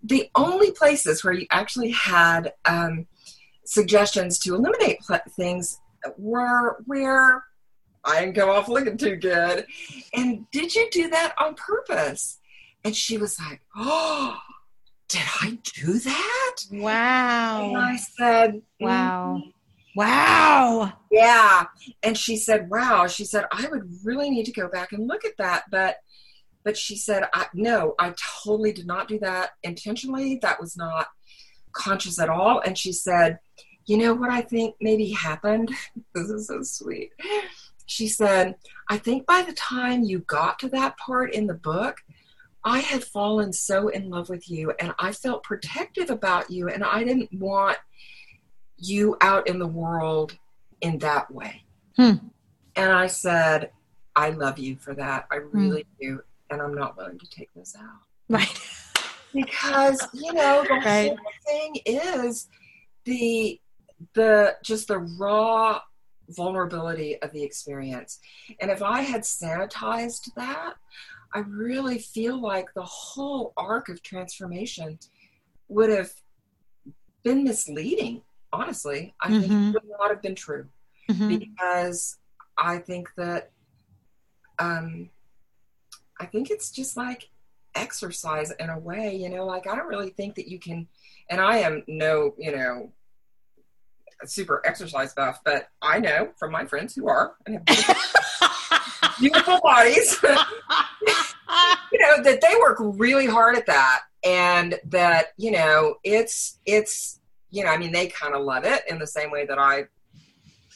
[0.02, 3.06] the only places where you actually had um,
[3.64, 5.78] suggestions to eliminate pl- things
[6.16, 7.44] were where
[8.02, 9.66] I didn't go off looking too good.
[10.14, 12.38] And did you do that on purpose?
[12.84, 14.38] And she was like, Oh,
[15.10, 16.56] did I do that?
[16.70, 17.64] Wow.
[17.64, 19.38] And I said, Wow.
[19.40, 19.50] Mm-hmm.
[19.96, 20.92] Wow.
[21.10, 21.64] Yeah.
[22.02, 23.08] And she said, Wow.
[23.08, 25.64] She said, I would really need to go back and look at that.
[25.70, 25.96] But
[26.62, 30.38] but she said, I, no, I totally did not do that intentionally.
[30.42, 31.08] That was not
[31.72, 32.60] conscious at all.
[32.60, 33.38] And she said,
[33.86, 35.70] you know what I think maybe happened?
[36.14, 37.12] this is so sweet.
[37.86, 38.54] She said,
[38.88, 41.96] I think by the time you got to that part in the book,
[42.64, 46.84] I had fallen so in love with you and I felt protective about you and
[46.84, 47.78] I didn't want
[48.76, 50.36] you out in the world
[50.80, 51.64] in that way.
[51.96, 52.14] Hmm.
[52.76, 53.70] And I said,
[54.16, 55.26] I love you for that.
[55.30, 55.58] I hmm.
[55.58, 56.06] really hmm.
[56.06, 56.22] do.
[56.50, 58.00] And I'm not willing to take this out.
[58.28, 58.60] Right.
[59.32, 61.08] because, you know, the right.
[61.08, 62.48] whole thing is
[63.04, 63.60] the
[64.14, 65.80] the just the raw
[66.28, 68.20] vulnerability of the experience.
[68.60, 70.74] And if I had sanitized that,
[71.32, 74.98] I really feel like the whole arc of transformation
[75.68, 76.10] would have
[77.22, 79.14] been misleading, honestly.
[79.20, 79.40] I mm-hmm.
[79.40, 79.72] think it mm-hmm.
[79.72, 80.66] would not have been true
[81.08, 81.38] mm-hmm.
[81.38, 82.18] because
[82.58, 83.50] I think that
[84.58, 85.10] um,
[86.18, 87.30] I think it's just like
[87.74, 90.88] exercise in a way, you know, like I don't really think that you can,
[91.30, 92.92] and I am no, you know,
[94.24, 97.96] super exercise buff, but I know from my friends who are and have
[99.20, 100.16] beautiful bodies.
[101.92, 107.18] You know that they work really hard at that and that you know it's it's
[107.50, 109.82] you know i mean they kind of love it in the same way that i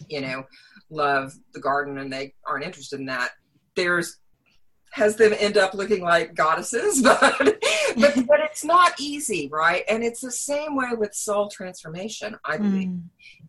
[0.09, 0.45] you know
[0.91, 3.31] love the garden and they aren't interested in that.
[3.77, 4.19] There's
[4.95, 10.03] has them end up looking like goddesses but but but it's not easy right and
[10.03, 13.03] it's the same way with soul transformation i believe mm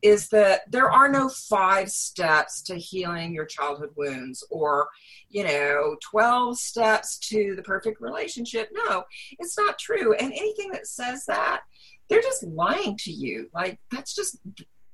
[0.05, 4.87] is that there are no five steps to healing your childhood wounds or,
[5.29, 8.69] you know, 12 steps to the perfect relationship.
[8.71, 9.03] No,
[9.39, 10.13] it's not true.
[10.13, 11.61] And anything that says that,
[12.07, 13.49] they're just lying to you.
[13.53, 14.37] Like, that's just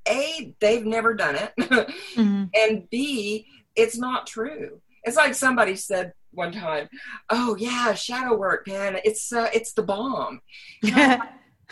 [0.07, 1.51] A, they've never done it.
[1.59, 2.45] mm-hmm.
[2.55, 4.79] And B, it's not true.
[5.03, 6.89] It's like somebody said one time,
[7.29, 8.97] "Oh yeah, shadow work, man.
[9.03, 10.41] It's uh, it's the bomb."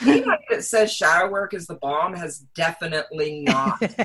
[0.02, 3.82] Anybody that says shadow work is the bomb has definitely not.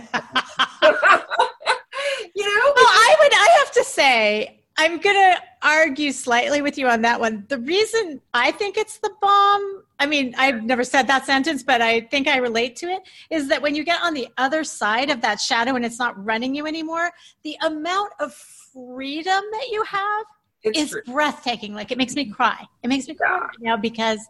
[2.35, 2.73] you know?
[2.75, 7.03] Well, I would, I have to say, I'm going to argue slightly with you on
[7.03, 7.45] that one.
[7.49, 11.81] The reason I think it's the bomb, I mean, I've never said that sentence, but
[11.81, 15.11] I think I relate to it, is that when you get on the other side
[15.11, 17.13] of that shadow and it's not running you anymore,
[17.45, 18.37] the amount of
[18.75, 20.25] freedom that you have
[20.63, 21.03] It's is true.
[21.07, 21.75] breathtaking.
[21.75, 22.65] Like it makes me cry.
[22.83, 23.39] It makes me cry Yeah.
[23.39, 24.21] right now because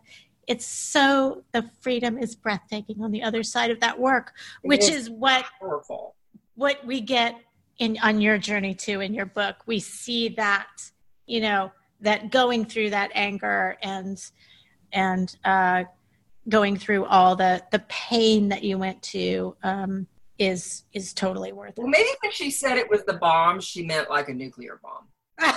[0.47, 4.89] it's so the freedom is breathtaking on the other side of that work, It which
[4.89, 6.15] is is what powerful.
[6.55, 7.37] what we get
[7.79, 10.69] in on your journey too in your book we see that
[11.27, 14.31] you know that going through that anger and
[14.93, 15.83] and uh
[16.49, 20.07] going through all the the pain that you went to um
[20.39, 21.79] is is totally worth it.
[21.79, 25.09] Well, maybe when she said it was the bomb, she meant like a nuclear bomb.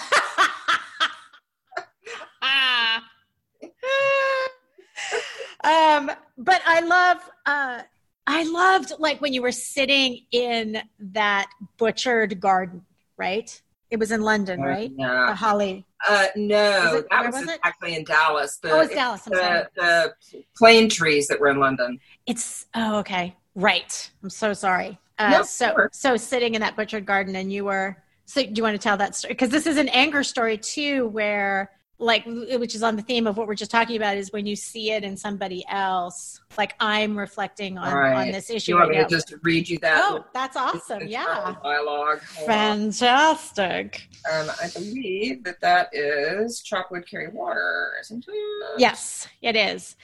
[5.64, 7.82] um but i love uh
[8.28, 12.82] i loved like when you were sitting in that butchered garden
[13.18, 15.28] right it was in london right No.
[15.28, 17.60] the holly Uh, no, Was it- that was, was it?
[17.64, 18.58] actually in Dallas.
[18.62, 20.14] The, oh it's dallas the, the
[20.56, 22.00] plane trees that were in London.
[22.28, 25.90] it's oh okay right i'm so sorry uh No, so sure.
[25.92, 28.98] so sitting in that butchered garden and you were so do you want to tell
[28.98, 33.02] that story because this is an anger story too where like which is on the
[33.02, 36.40] theme of what we're just talking about is when you see it in somebody else
[36.56, 39.08] like i'm reflecting on on this issue you want right me now.
[39.08, 40.00] to just read you that?
[40.04, 42.22] oh that's awesome yeah Dialogue.
[42.36, 42.56] Hold on.
[42.92, 48.80] fantastic Um, I believe that that is chocolate carry water, isn't it?
[48.80, 49.96] yes it is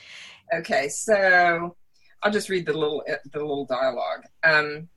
[0.54, 1.76] Okay, so
[2.24, 4.24] I'll just read the little the little dialogue.
[4.44, 4.88] Um,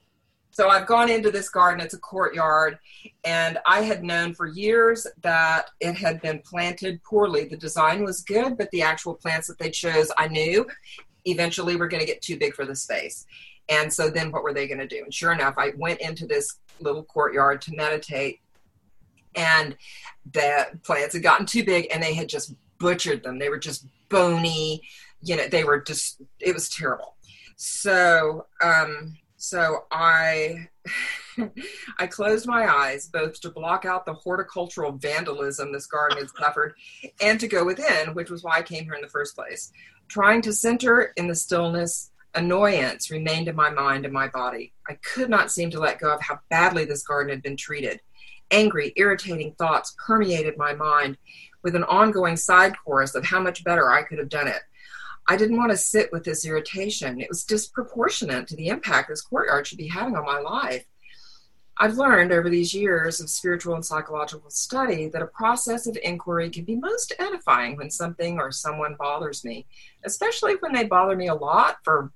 [0.50, 1.84] so I've gone into this garden.
[1.84, 2.78] It's a courtyard,
[3.24, 7.44] and I had known for years that it had been planted poorly.
[7.44, 10.66] The design was good, but the actual plants that they chose, I knew,
[11.26, 13.26] eventually were going to get too big for the space.
[13.68, 15.02] And so then, what were they going to do?
[15.04, 18.40] And sure enough, I went into this little courtyard to meditate,
[19.34, 19.76] and
[20.32, 23.38] the plants had gotten too big, and they had just butchered them.
[23.38, 24.80] They were just bony
[25.22, 27.15] you know they were just it was terrible
[27.56, 30.68] so um so i
[31.98, 36.74] i closed my eyes both to block out the horticultural vandalism this garden had suffered
[37.20, 39.72] and to go within which was why i came here in the first place.
[40.08, 44.72] Trying to center in the stillness annoyance remained in my mind and my body.
[44.88, 48.00] I could not seem to let go of how badly this garden had been treated.
[48.50, 51.16] Angry irritating thoughts permeated my mind
[51.64, 54.60] with an ongoing side chorus of how much better i could have done it
[55.28, 57.20] I didn't want to sit with this irritation.
[57.20, 60.86] It was disproportionate to the impact this courtyard should be having on my life.
[61.78, 66.48] I've learned over these years of spiritual and psychological study that a process of inquiry
[66.48, 69.66] can be most edifying when something or someone bothers me,
[70.04, 72.12] especially when they bother me a lot for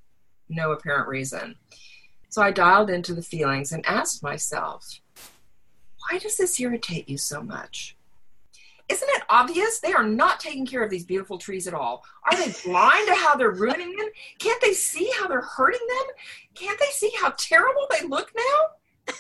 [0.49, 1.57] no apparent reason.
[2.31, 5.01] So I dialed into the feelings and asked myself,
[6.09, 7.97] why does this irritate you so much?
[8.91, 12.05] Isn't it obvious they are not taking care of these beautiful trees at all?
[12.25, 14.09] Are they blind to how they're ruining them?
[14.41, 16.15] Can't they see how they're hurting them?
[16.55, 19.15] Can't they see how terrible they look now?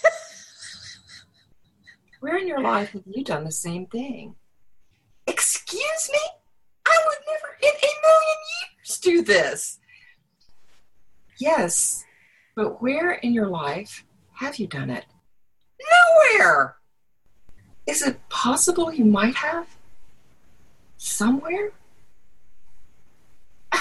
[2.18, 4.34] Where in your life have you done the same thing?
[5.28, 6.18] Excuse me?
[6.86, 9.78] I would never in a million years do this.
[11.38, 12.04] Yes,
[12.56, 15.06] but where in your life have you done it?
[16.38, 16.79] Nowhere.
[17.86, 19.66] Is it possible you might have?
[20.96, 21.70] Somewhere?
[23.72, 23.80] I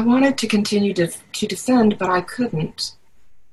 [0.00, 2.94] wanted to continue to, to defend, but I couldn't.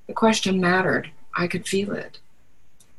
[0.07, 1.11] The question mattered.
[1.35, 2.19] I could feel it.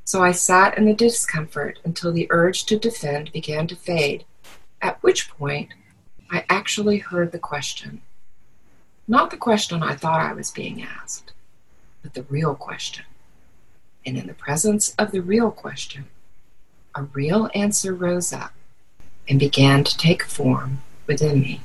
[0.05, 4.25] So I sat in the discomfort until the urge to defend began to fade,
[4.81, 5.69] at which point
[6.31, 8.01] I actually heard the question.
[9.07, 11.33] Not the question I thought I was being asked,
[12.03, 13.05] but the real question.
[14.09, 16.07] And in the presence of the real question,
[16.95, 18.55] a real answer rose up
[19.29, 21.61] and began to take form within me.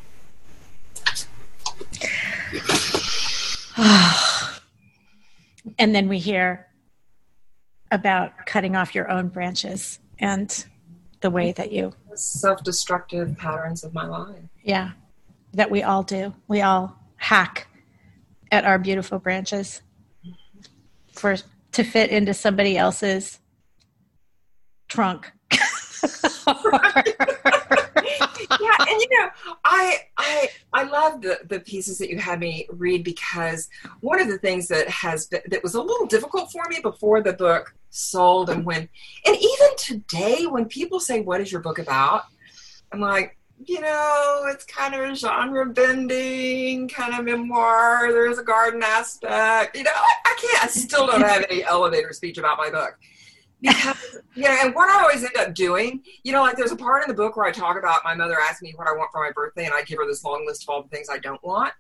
[5.80, 6.68] and then we hear
[7.92, 10.66] about cutting off your own branches and
[11.22, 14.36] the way that you Self destructive patterns of my life.
[14.64, 14.92] yeah
[15.54, 17.68] that we all do we all hack
[18.52, 19.82] at our beautiful branches
[21.14, 21.38] for
[21.74, 23.40] to fit into somebody else's
[24.88, 25.32] trunk.
[28.62, 29.30] Yeah, and you know,
[29.66, 33.70] I I I love the the pieces that you had me read because
[34.02, 37.22] one of the things that has been, that was a little difficult for me before
[37.22, 38.90] the book sold and when
[39.26, 42.24] and even today when people say what is your book about,
[42.92, 43.38] I'm like
[43.68, 48.12] you know, it's kind of a genre bending kind of memoir.
[48.12, 49.76] There's a garden aspect.
[49.78, 52.98] You know, I, I can't, I still don't have any elevator speech about my book.
[53.62, 56.76] Because, you know, and what I always end up doing, you know, like there's a
[56.76, 59.10] part in the book where I talk about my mother asked me what I want
[59.14, 61.18] for my birthday, and I give her this long list of all the things I
[61.18, 61.72] don't want,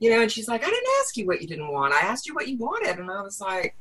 [0.00, 1.94] you know, and she's like, I didn't ask you what you didn't want.
[1.94, 2.98] I asked you what you wanted.
[2.98, 3.74] And I was like,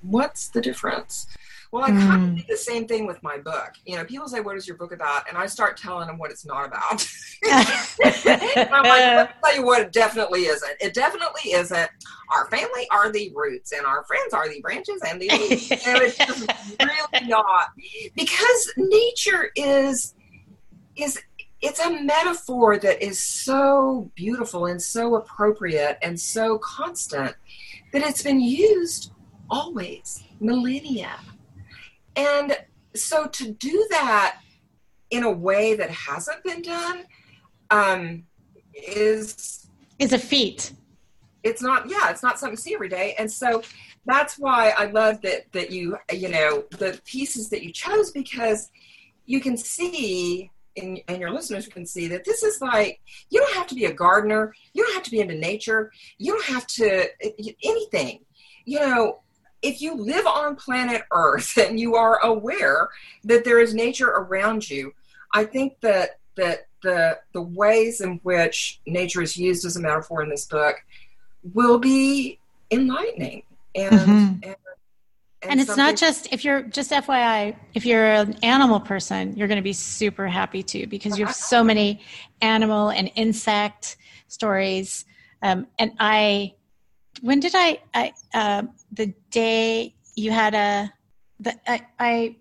[0.00, 1.26] what's the difference?
[1.70, 2.36] Well, I kind of mm.
[2.36, 3.72] do the same thing with my book.
[3.84, 6.30] You know, people say, "What is your book about?" And I start telling them what
[6.30, 7.06] it's not about.
[7.44, 10.72] I'm like, let me tell you what it definitely isn't.
[10.80, 11.90] It definitely isn't.
[12.30, 15.70] Our family are the roots, and our friends are the branches and the leaves.
[15.70, 16.50] know, it's just
[16.80, 17.68] really not
[18.16, 20.14] because nature is
[20.96, 21.20] is
[21.60, 27.34] it's a metaphor that is so beautiful and so appropriate and so constant
[27.92, 29.12] that it's been used
[29.50, 31.18] always millennia
[32.18, 32.58] and
[32.94, 34.40] so to do that
[35.10, 37.04] in a way that hasn't been done
[37.70, 38.24] um,
[38.74, 39.66] is
[39.98, 40.72] is a feat.
[41.44, 43.62] It's not, yeah, it's not something to see every day, and so
[44.04, 48.70] that's why I love that that you you know the pieces that you chose because
[49.26, 53.00] you can see and, and, your listeners can see that this is like
[53.30, 54.54] you don't have to be a gardener.
[54.74, 55.92] You don't have to be into nature.
[56.18, 57.08] You don't have to
[57.64, 58.20] anything.
[58.64, 59.20] You know
[59.62, 62.88] if you live on planet Earth and you are aware
[63.24, 64.94] that there is nature around you,
[65.32, 70.22] I think that that the the ways in which nature is used as a metaphor
[70.22, 70.76] in this book
[71.52, 72.38] will be
[72.70, 73.42] enlightening
[73.74, 74.12] and mm-hmm.
[74.12, 74.56] and, and,
[75.42, 79.56] and it's not just if you're just FYI, if you're an animal person, you're going
[79.56, 82.00] to be super happy too because you have so many
[82.40, 83.96] animal and insect
[84.26, 85.04] stories.
[85.42, 86.54] Um, and I
[87.20, 88.62] when did I, I uh,
[88.92, 90.92] the day you had a,
[91.40, 92.36] the, I, I,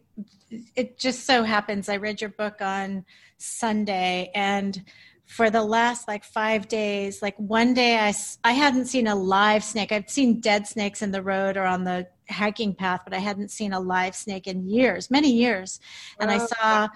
[0.75, 3.05] it just so happens I read your book on
[3.37, 4.83] Sunday and
[5.25, 8.13] for the last like five days, like one day I,
[8.45, 9.91] I hadn't seen a live snake.
[9.91, 13.51] I've seen dead snakes in the road or on the hiking path, but I hadn't
[13.51, 15.81] seen a live snake in years, many years.
[16.19, 16.87] And I saw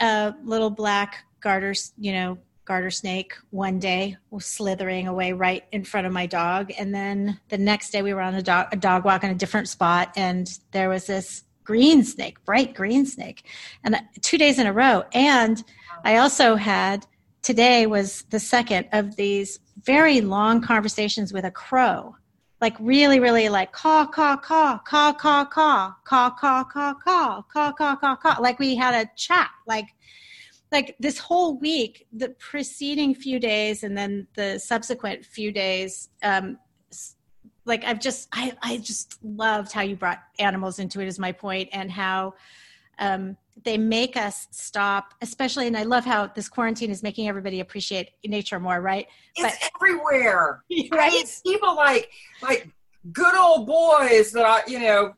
[0.00, 2.38] a little black garter, you know,
[2.68, 7.40] garter snake one day was slithering away right in front of my dog and then
[7.48, 10.12] the next day we were on a dog, a dog walk in a different spot
[10.16, 13.44] and there was this green snake bright green snake
[13.84, 15.64] and two days in a row and
[16.04, 17.06] i also had
[17.40, 22.14] today was the second of these very long conversations with a crow
[22.60, 27.72] like really really like caw caw caw caw caw caw caw caw caw caw caw
[27.72, 29.86] caw caw caw like we had a chat like
[30.70, 36.58] like this whole week, the preceding few days and then the subsequent few days, um,
[37.64, 41.32] like I've just, I, I just loved how you brought animals into it is my
[41.32, 42.34] point and how,
[42.98, 47.60] um, they make us stop, especially, and I love how this quarantine is making everybody
[47.60, 49.06] appreciate nature more, right?
[49.36, 50.62] It's but, everywhere,
[50.92, 51.12] right?
[51.12, 52.10] It's people like,
[52.42, 52.68] like
[53.12, 55.14] good old boys that I, you know,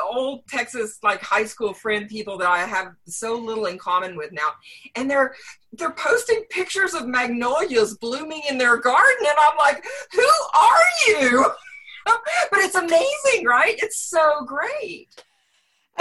[0.00, 4.32] old Texas like high school friend people that I have so little in common with
[4.32, 4.50] now,
[4.94, 5.34] and they're
[5.72, 11.46] they're posting pictures of magnolias blooming in their garden, and I'm like, who are you?
[12.06, 13.78] but it's amazing, right?
[13.82, 15.08] It's so great.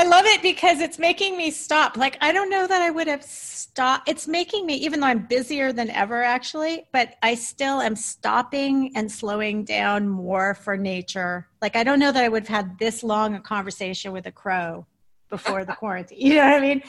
[0.01, 1.95] I love it because it's making me stop.
[1.95, 4.09] Like, I don't know that I would have stopped.
[4.09, 8.93] It's making me, even though I'm busier than ever, actually, but I still am stopping
[8.95, 11.47] and slowing down more for nature.
[11.61, 14.31] Like, I don't know that I would have had this long a conversation with a
[14.31, 14.87] crow
[15.29, 16.17] before the quarantine.
[16.19, 16.81] You know what I mean?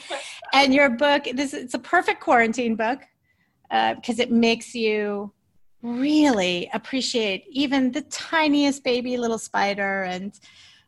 [0.51, 3.01] And your book, this it's a perfect quarantine book
[3.69, 5.31] because uh, it makes you
[5.83, 10.33] really appreciate even the tiniest baby little spider and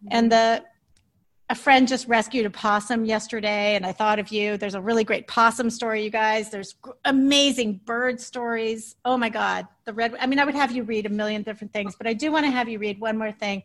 [0.09, 0.63] and the
[1.49, 4.57] a friend just rescued a possum yesterday and i thought of you.
[4.57, 6.49] There's a really great possum story you guys.
[6.49, 6.75] There's
[7.05, 8.95] amazing bird stories.
[9.05, 11.71] Oh my god the red i mean i would have you read a million different
[11.71, 13.63] things but i do want to have you read one more thing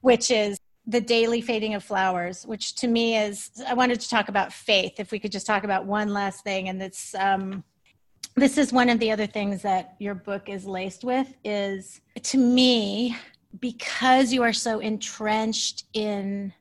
[0.00, 4.28] which is the daily fading of flowers which to me is i wanted to talk
[4.28, 7.62] about faith if we could just talk about one last thing and it's um,
[8.36, 12.38] this is one of the other things that your book is laced with is to
[12.38, 13.16] me
[13.58, 16.52] because you are so entrenched in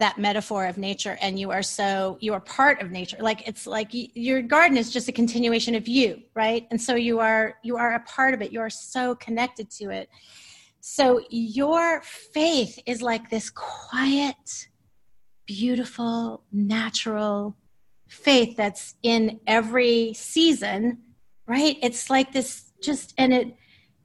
[0.00, 3.18] that metaphor of nature and you are so you are part of nature.
[3.20, 6.66] Like it's like your garden is just a continuation of you right?
[6.70, 8.50] And so you are you are a part of it.
[8.50, 10.08] You are so connected to it.
[10.80, 14.68] So your faith is like this quiet
[15.46, 17.56] beautiful natural
[18.08, 20.98] faith that's in every season
[21.46, 21.76] right?
[21.82, 23.56] It's like this just and it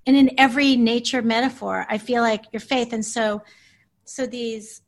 [0.06, 2.92] and in every nature metaphor i feel like your faith.
[2.92, 3.42] And so
[4.04, 4.82] so these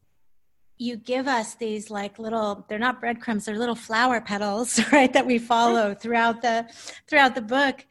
[0.77, 5.25] you give us these like little they're not breadcrumbs they're little flower petals right that
[5.25, 6.67] we follow throughout the
[7.07, 7.85] throughout the book.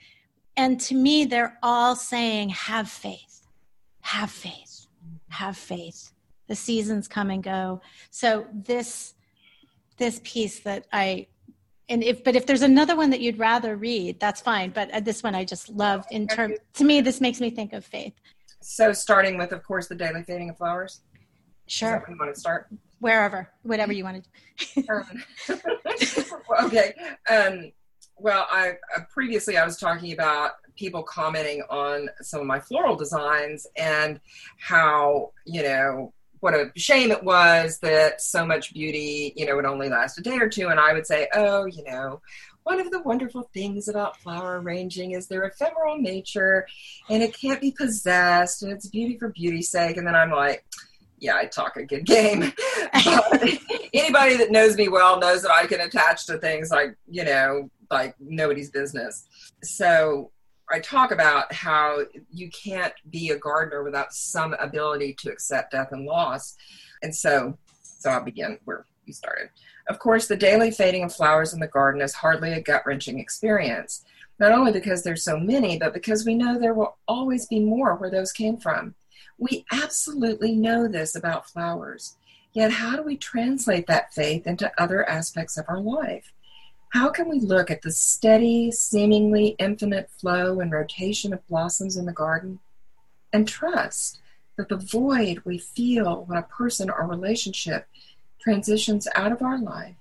[0.57, 3.47] And to me they're all saying have faith.
[4.03, 4.87] Have faith.
[5.29, 6.13] Have faith.
[6.49, 7.81] The seasons come and go.
[8.11, 9.15] So this
[9.99, 11.27] this piece that i
[11.89, 15.01] and if but if there's another one that you'd rather read that's fine but uh,
[15.01, 18.13] this one i just loved in terms to me this makes me think of faith.
[18.61, 21.01] So starting with of course the daily fading of flowers
[21.67, 22.05] Sure.
[22.09, 22.69] you want to start?
[23.01, 24.27] Wherever, whatever you want
[24.75, 24.89] to.
[24.89, 25.59] um,
[26.65, 26.95] okay.
[27.31, 27.73] Um,
[28.19, 32.97] well, I uh, previously I was talking about people commenting on some of my floral
[32.97, 34.21] designs and
[34.59, 39.65] how you know what a shame it was that so much beauty you know would
[39.65, 42.21] only last a day or two and i would say oh you know
[42.65, 46.67] one of the wonderful things about flower arranging is their ephemeral nature
[47.09, 50.65] and it can't be possessed and it's beauty for beauty's sake and then i'm like
[51.19, 52.53] yeah, I talk a good game.
[53.95, 57.71] anybody that knows me well knows that I can attach to things like, you know,
[57.91, 59.27] like nobody's business.
[59.63, 60.31] So
[60.71, 62.01] I talk about how
[62.31, 66.57] you can't be a gardener without some ability to accept death and loss.
[67.03, 69.51] And so, so I'll begin where you started.
[69.89, 73.21] Of course, the daily fading of flowers in the garden is hardly a gut wrenching
[73.21, 74.05] experience,
[74.41, 77.95] not only because there's so many, but because we know there will always be more
[77.95, 78.95] where those came from.
[79.39, 82.17] We absolutely know this about flowers.
[82.53, 86.33] Yet, how do we translate that faith into other aspects of our life?
[86.91, 92.07] How can we look at the steady, seemingly infinite flow and rotation of blossoms in
[92.07, 92.61] the garden
[93.33, 94.21] and trust
[94.57, 97.87] that the void we feel when a person or relationship
[98.41, 99.97] transitions out of our life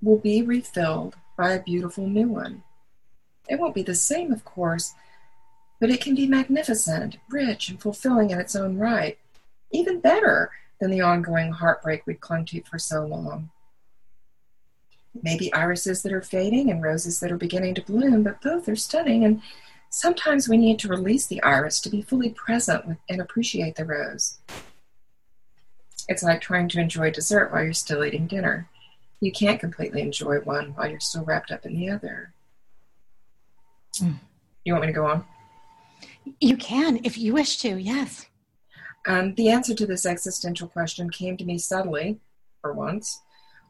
[0.00, 2.62] will be refilled by a beautiful new one?
[3.48, 4.94] It won't be the same, of course,
[5.80, 9.18] but it can be magnificent, rich, and fulfilling in its own right,
[9.70, 10.50] even better
[10.80, 13.50] than the ongoing heartbreak we clung to for so long.
[15.22, 18.76] Maybe irises that are fading and roses that are beginning to bloom, but both are
[18.76, 19.40] stunning, and
[19.90, 23.84] sometimes we need to release the iris to be fully present with, and appreciate the
[23.84, 24.38] rose.
[26.08, 28.68] It's like trying to enjoy dessert while you're still eating dinner.
[29.20, 32.32] You can't completely enjoy one while you're still wrapped up in the other.
[33.98, 34.16] Mm.
[34.64, 35.24] You want me to go on?
[36.40, 38.26] You can, if you wish to, yes.
[39.06, 42.18] Um, the answer to this existential question came to me subtly,
[42.60, 43.22] for once,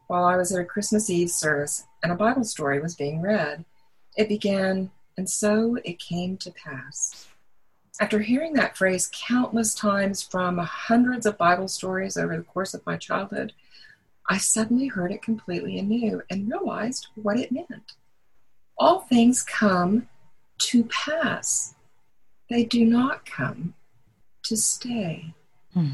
[0.07, 3.63] while I was at a Christmas Eve service and a Bible story was being read.
[4.17, 7.27] It began, and so it came to pass.
[7.99, 12.85] After hearing that phrase countless times from hundreds of Bible stories over the course of
[12.85, 13.53] my childhood,
[14.29, 17.93] I suddenly heard it completely anew and realized what it meant.
[18.77, 20.07] All things come
[20.59, 21.75] to pass
[22.49, 23.73] they do not come
[24.43, 25.33] to stay.
[25.73, 25.91] Hmm.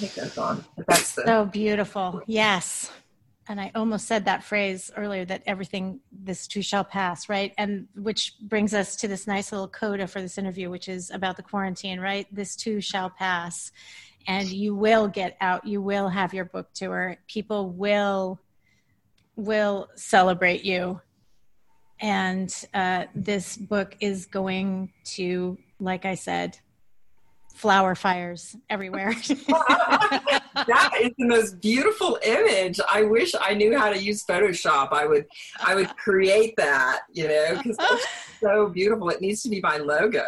[0.00, 0.64] It goes on.
[0.88, 2.22] That's the so beautiful.
[2.26, 2.90] Yes.
[3.46, 7.52] And I almost said that phrase earlier that everything this too shall pass, right?
[7.58, 11.36] And which brings us to this nice little coda for this interview, which is about
[11.36, 12.26] the quarantine, right?
[12.34, 13.70] This too shall pass.
[14.26, 17.18] And you will get out, you will have your book tour.
[17.28, 18.40] People will
[19.36, 21.00] will celebrate you
[22.00, 26.58] and uh, this book is going to, like I said,
[27.54, 29.14] flower fires everywhere.
[29.28, 32.80] that is the most beautiful image.
[32.92, 34.92] I wish I knew how to use Photoshop.
[34.92, 35.26] I would,
[35.64, 37.02] I would create that.
[37.12, 38.06] You know, because it's
[38.40, 39.08] so beautiful.
[39.10, 40.24] It needs to be my logo.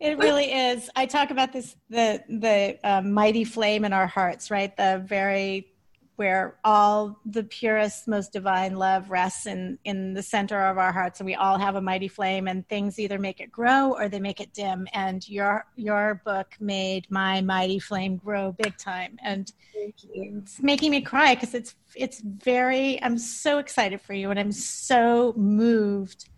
[0.00, 0.90] it really is.
[0.94, 4.76] I talk about this the the uh, mighty flame in our hearts, right?
[4.76, 5.71] The very
[6.16, 11.20] where all the purest, most divine love rests in, in the center of our hearts,
[11.20, 14.20] and we all have a mighty flame, and things either make it grow or they
[14.20, 14.86] make it dim.
[14.92, 21.00] And your your book made my mighty flame grow big time, and it's making me
[21.00, 23.02] cry because it's it's very.
[23.02, 26.28] I'm so excited for you, and I'm so moved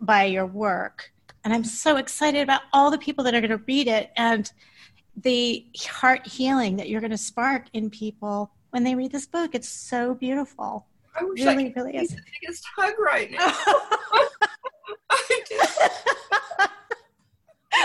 [0.00, 1.12] by your work,
[1.44, 4.50] and I'm so excited about all the people that are going to read it and
[5.22, 9.54] the heart healing that you're going to spark in people when they read this book.
[9.54, 10.86] It's so beautiful.
[11.18, 12.10] I wish really, I could really is.
[12.10, 13.50] the biggest hug right now.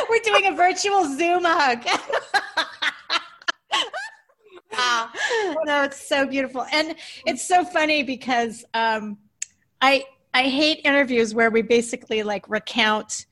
[0.09, 1.85] We're doing a virtual Zoom hug.
[4.73, 5.09] wow.
[5.63, 6.65] No, it's so beautiful.
[6.73, 9.17] And it's so funny because um,
[9.79, 13.27] I I hate interviews where we basically like recount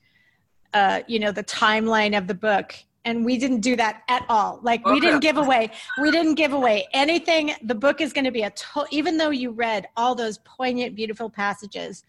[0.74, 2.76] uh, you know, the timeline of the book
[3.06, 5.70] and we didn't do that at all like we didn't give away
[6.02, 9.30] we didn't give away anything the book is going to be a to- even though
[9.30, 12.04] you read all those poignant beautiful passages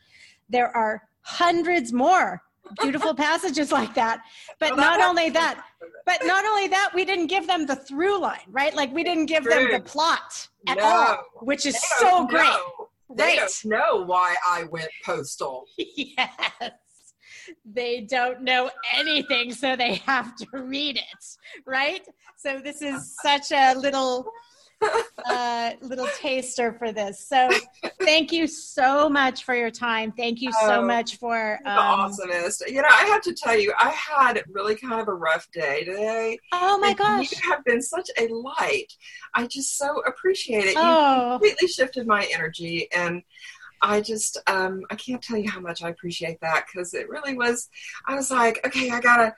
[0.48, 2.42] there are hundreds more
[2.80, 4.22] beautiful passages like that.
[4.58, 5.64] But not only that,
[6.06, 8.74] but not only that, we didn't give them the through line, right?
[8.74, 10.84] Like we didn't give them the plot at no.
[10.84, 12.42] all, which is so great.
[12.42, 12.88] Know.
[13.16, 13.38] They right.
[13.38, 15.64] don't know why I went postal.
[15.76, 16.30] yes.
[17.64, 21.36] They don't know anything, so they have to read it,
[21.66, 22.06] right?
[22.36, 24.30] So this is such a little
[25.26, 27.26] uh, little taster for this.
[27.26, 27.50] So
[28.00, 30.12] thank you so much for your time.
[30.12, 31.80] Thank you so oh, much for um, the
[32.26, 32.62] awesomest.
[32.68, 35.84] You know, I have to tell you, I had really kind of a rough day
[35.84, 36.38] today.
[36.52, 37.30] Oh my gosh.
[37.32, 38.92] You have been such a light.
[39.34, 40.74] I just so appreciate it.
[40.76, 41.24] Oh.
[41.24, 43.22] You completely shifted my energy and
[43.82, 47.34] I just um, I can't tell you how much I appreciate that because it really
[47.34, 47.68] was.
[48.06, 49.34] I was like, okay, I gotta,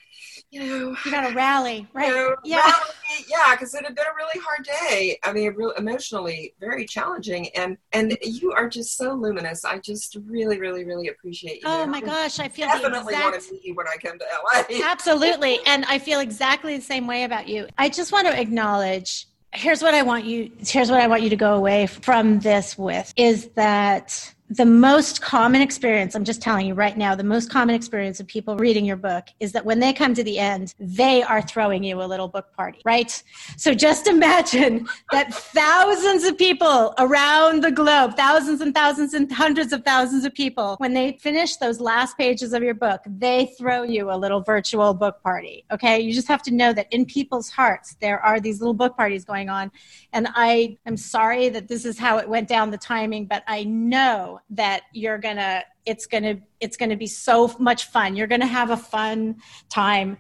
[0.51, 2.09] you know, you gotta rally, right?
[2.09, 5.19] You know, yeah, rally, yeah, because it had been a really hard day.
[5.23, 9.65] I mean, really emotionally very challenging, and and you are just so luminous.
[9.65, 11.63] I just really, really, really appreciate you.
[11.67, 13.33] Oh my gosh, I feel definitely exact...
[13.33, 14.85] want to meet you when I come to LA.
[14.85, 17.69] Absolutely, and I feel exactly the same way about you.
[17.79, 21.31] I just want to acknowledge here's what I want you here's what I want you
[21.31, 26.67] to go away from this with is that the most common experience, I'm just telling
[26.67, 29.79] you right now, the most common experience of people reading your book is that when
[29.79, 33.23] they come to the end, they are throwing you a little book party, right?
[33.57, 39.73] So just imagine that thousands of people around the globe, thousands and thousands and hundreds
[39.73, 43.85] of thousands of people, when they finish those last pages of your book, they throw
[43.85, 45.99] you a little virtual book party, okay?
[45.99, 49.25] You just have to know that in people's hearts, there are these little book parties
[49.25, 49.71] going on.
[50.13, 53.65] And I am sorry that this is how it went down the timing, but I
[53.65, 58.17] know that you're gonna it's gonna it's gonna be so much fun.
[58.17, 59.37] You're gonna have a fun
[59.69, 60.19] time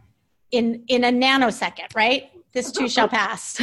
[0.51, 2.31] in in a nanosecond right?
[2.53, 3.55] This too shall pass.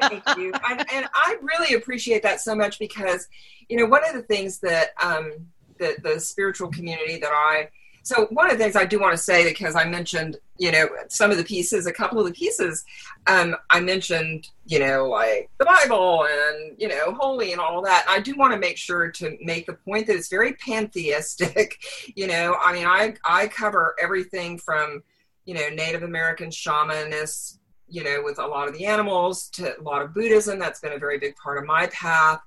[0.00, 0.52] Thank you.
[0.54, 3.26] I, and i really appreciate that so much because
[3.68, 5.32] you know one of the things that um
[5.78, 7.68] the, the spiritual community that i
[8.06, 10.88] so one of the things I do want to say because I mentioned, you know,
[11.08, 12.84] some of the pieces, a couple of the pieces,
[13.26, 18.04] um, I mentioned, you know, like the Bible and you know, holy and all that.
[18.08, 21.78] I do want to make sure to make the point that it's very pantheistic.
[22.14, 25.02] you know, I mean, I I cover everything from
[25.44, 29.82] you know Native American shamanists, you know, with a lot of the animals to a
[29.82, 30.58] lot of Buddhism.
[30.58, 32.40] That's been a very big part of my path.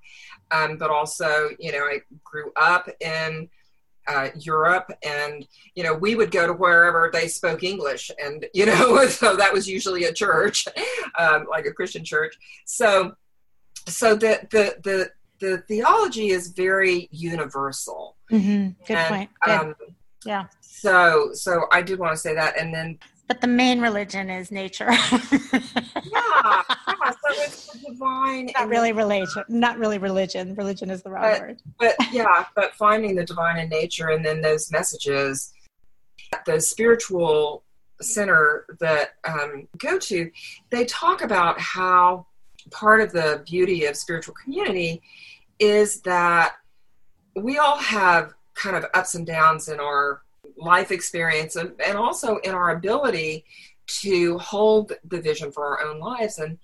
[0.52, 3.50] Um, but also, you know, I grew up in
[4.10, 8.66] uh, Europe, and you know we would go to wherever they spoke English, and you
[8.66, 10.68] know so that was usually a church,
[11.20, 12.36] um, like a Christian church.
[12.66, 13.14] So,
[13.88, 18.18] so the the the the theology is very universal.
[18.32, 18.84] Mm-hmm.
[18.86, 19.30] Good and, point.
[19.44, 19.60] Good.
[19.60, 19.76] Um,
[20.26, 20.46] yeah.
[20.62, 22.98] So so I did want to say that, and then
[23.30, 24.90] but the main religion is nature.
[26.30, 28.50] yeah, yeah, so it's the divine.
[28.58, 29.44] Not really religion.
[29.48, 30.56] Not really religion.
[30.56, 31.62] Religion is the wrong but, word.
[31.80, 35.54] But yeah, but finding the divine in nature and then those messages,
[36.46, 37.64] the spiritual
[38.02, 40.32] center that um, go to,
[40.70, 42.26] they talk about how
[42.72, 45.02] part of the beauty of spiritual community
[45.60, 46.56] is that
[47.36, 50.22] we all have kind of ups and downs in our
[50.58, 53.46] life experience and, and also in our ability
[54.02, 56.40] to hold the vision for our own lives.
[56.40, 56.58] And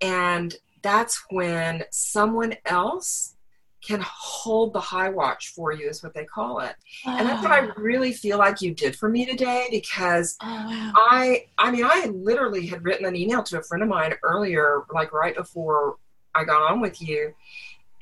[0.00, 3.36] and that's when someone else
[3.84, 6.76] can hold the high watch for you is what they call it.
[7.04, 10.92] And that's what i really feel like you did for me today because oh, wow.
[10.96, 14.82] i i mean i literally had written an email to a friend of mine earlier
[14.94, 15.96] like right before
[16.32, 17.34] i got on with you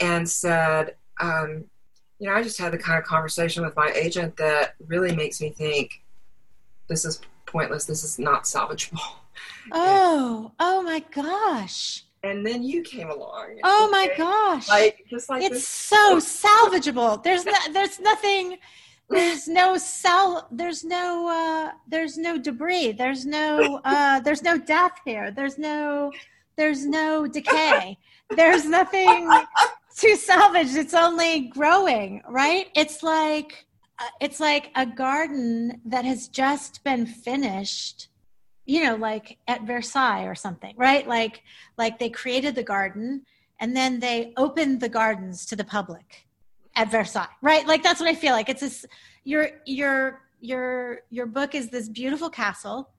[0.01, 1.65] and said um,
[2.21, 5.41] you know, I just had the kind of conversation with my agent that really makes
[5.41, 6.03] me think
[6.87, 7.21] this is
[7.51, 7.85] pointless.
[7.85, 9.01] This is not salvageable.
[9.73, 12.05] Oh, and, oh my gosh.
[12.23, 13.59] And then you came along.
[13.63, 13.91] Oh okay?
[13.93, 14.69] my gosh.
[14.69, 15.69] Like just like it's this.
[15.69, 17.23] so salvageable.
[17.23, 18.59] There's no, there's nothing
[19.09, 22.93] there's no cell there's no uh there's no debris.
[22.93, 25.31] There's no uh there's no death here.
[25.31, 26.11] There's no
[26.57, 27.97] there's no decay.
[28.31, 29.31] There's nothing
[29.99, 30.75] to salvage.
[30.75, 32.69] It's only growing, right?
[32.75, 33.67] It's like
[34.01, 38.09] Uh, it's like a garden that has just been finished
[38.71, 41.07] you know like at versailles or something right?
[41.09, 41.43] Like
[41.77, 43.23] like they created the garden
[43.59, 46.27] and then they opened the gardens to the public
[46.77, 47.67] at versailles right?
[47.67, 48.49] Like that's what i feel like.
[48.49, 48.87] It's this
[49.25, 52.91] your your your your book is this beautiful castle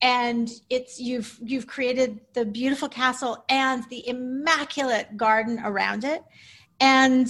[0.00, 6.22] and it's you've you've created the beautiful castle and the immaculate garden around it.
[6.80, 7.28] And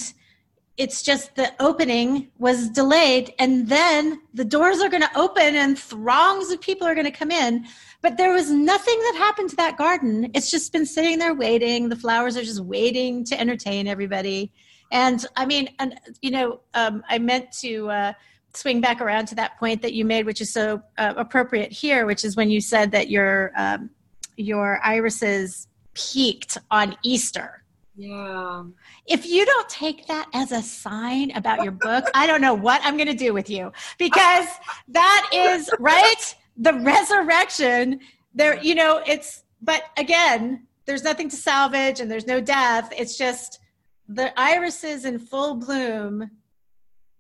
[0.79, 5.79] it's just the opening was delayed and then the doors are going to open and
[5.79, 7.67] throngs of people are going to come in
[8.01, 11.89] but there was nothing that happened to that garden it's just been sitting there waiting
[11.89, 14.53] the flowers are just waiting to entertain everybody
[14.93, 18.13] and i mean and you know um, i meant to uh,
[18.55, 22.07] swing back around to that point that you made, which is so uh, appropriate here,
[22.07, 23.91] which is when you said that your um,
[24.37, 27.65] your irises peaked on Easter.
[27.97, 28.65] Yeah.
[29.09, 32.81] If you don't take that as a sign about your book, I don't know what
[32.85, 34.47] I'm going to do with you because
[34.89, 38.01] that is right the resurrection.
[38.35, 42.93] There, you know, it's but again, there's nothing to salvage and there's no death.
[42.97, 43.61] It's just
[44.09, 46.31] the irises in full bloom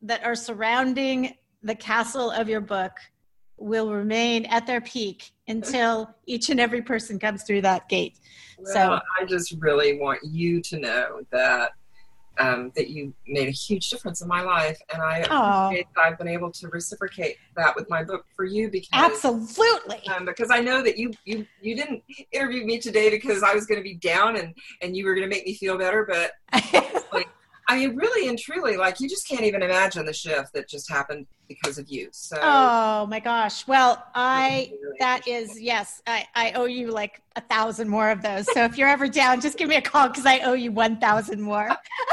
[0.02, 2.92] that are surrounding the castle of your book
[3.56, 8.18] will remain at their peak until each and every person comes through that gate.
[8.58, 11.72] Well, so I just really want you to know that
[12.38, 16.18] um, that you made a huge difference in my life, and I appreciate that I've
[16.18, 20.06] been able to reciprocate that with my book for you because absolutely.
[20.08, 23.66] um, because I know that you you you didn't interview me today because I was
[23.66, 26.32] going to be down and and you were going to make me feel better, but
[27.12, 27.28] like,
[27.68, 30.90] I mean, really and truly, like you just can't even imagine the shift that just
[30.90, 32.08] happened because of you.
[32.12, 33.66] So, oh my gosh.
[33.68, 38.50] Well, I that is yes, I I owe you like a thousand more of those.
[38.54, 40.98] So if you're ever down, just give me a call because I owe you one
[40.98, 41.68] thousand more.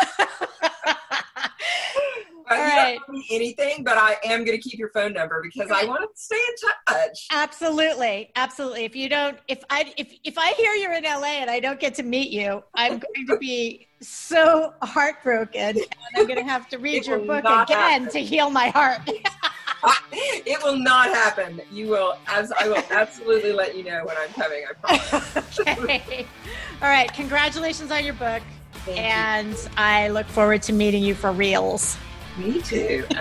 [2.50, 3.00] All right.
[3.32, 6.36] anything, but I am going to keep your phone number because I want to stay
[6.36, 7.28] in touch.
[7.32, 8.86] Absolutely, absolutely.
[8.86, 11.80] If you don't, if I if if I hear you're in LA and I don't
[11.80, 16.70] get to meet you, I'm going to be so heartbroken, and I'm going to have
[16.70, 18.10] to read your book again happen.
[18.10, 19.02] to heal my heart.
[20.12, 21.62] it will not happen.
[21.72, 24.64] You will, as I will absolutely let you know when I'm coming.
[24.70, 25.60] I promise.
[25.60, 26.26] okay.
[26.82, 27.12] All right.
[27.14, 28.41] Congratulations on your book.
[28.86, 29.70] Thank and you.
[29.78, 31.98] I look forward to meeting you for reals.
[32.38, 33.06] Me too.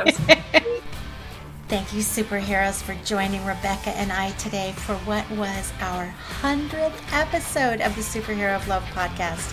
[1.68, 7.80] Thank you, superheroes, for joining Rebecca and I today for what was our 100th episode
[7.80, 9.52] of the Superhero of Love podcast.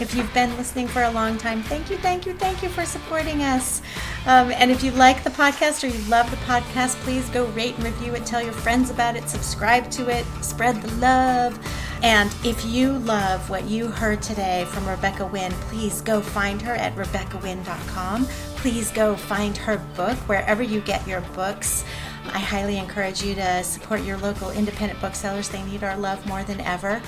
[0.00, 2.86] If you've been listening for a long time, thank you, thank you, thank you for
[2.86, 3.82] supporting us.
[4.24, 7.74] Um, and if you like the podcast or you love the podcast, please go rate
[7.74, 11.58] and review it, tell your friends about it, subscribe to it, spread the love.
[12.02, 16.74] And if you love what you heard today from Rebecca Winn, please go find her
[16.74, 18.26] at RebeccaWinn.com.
[18.60, 21.82] Please go find her book wherever you get your books.
[22.26, 25.48] I highly encourage you to support your local independent booksellers.
[25.48, 27.00] They need our love more than ever.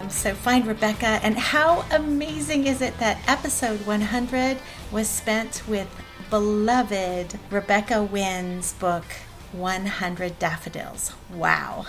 [0.00, 1.20] Um, so find Rebecca.
[1.22, 4.56] And how amazing is it that episode 100
[4.90, 5.86] was spent with
[6.30, 9.04] beloved Rebecca Winn's book,
[9.52, 11.12] 100 Daffodils?
[11.30, 11.84] Wow.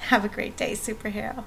[0.00, 1.44] Have a great day, superhero.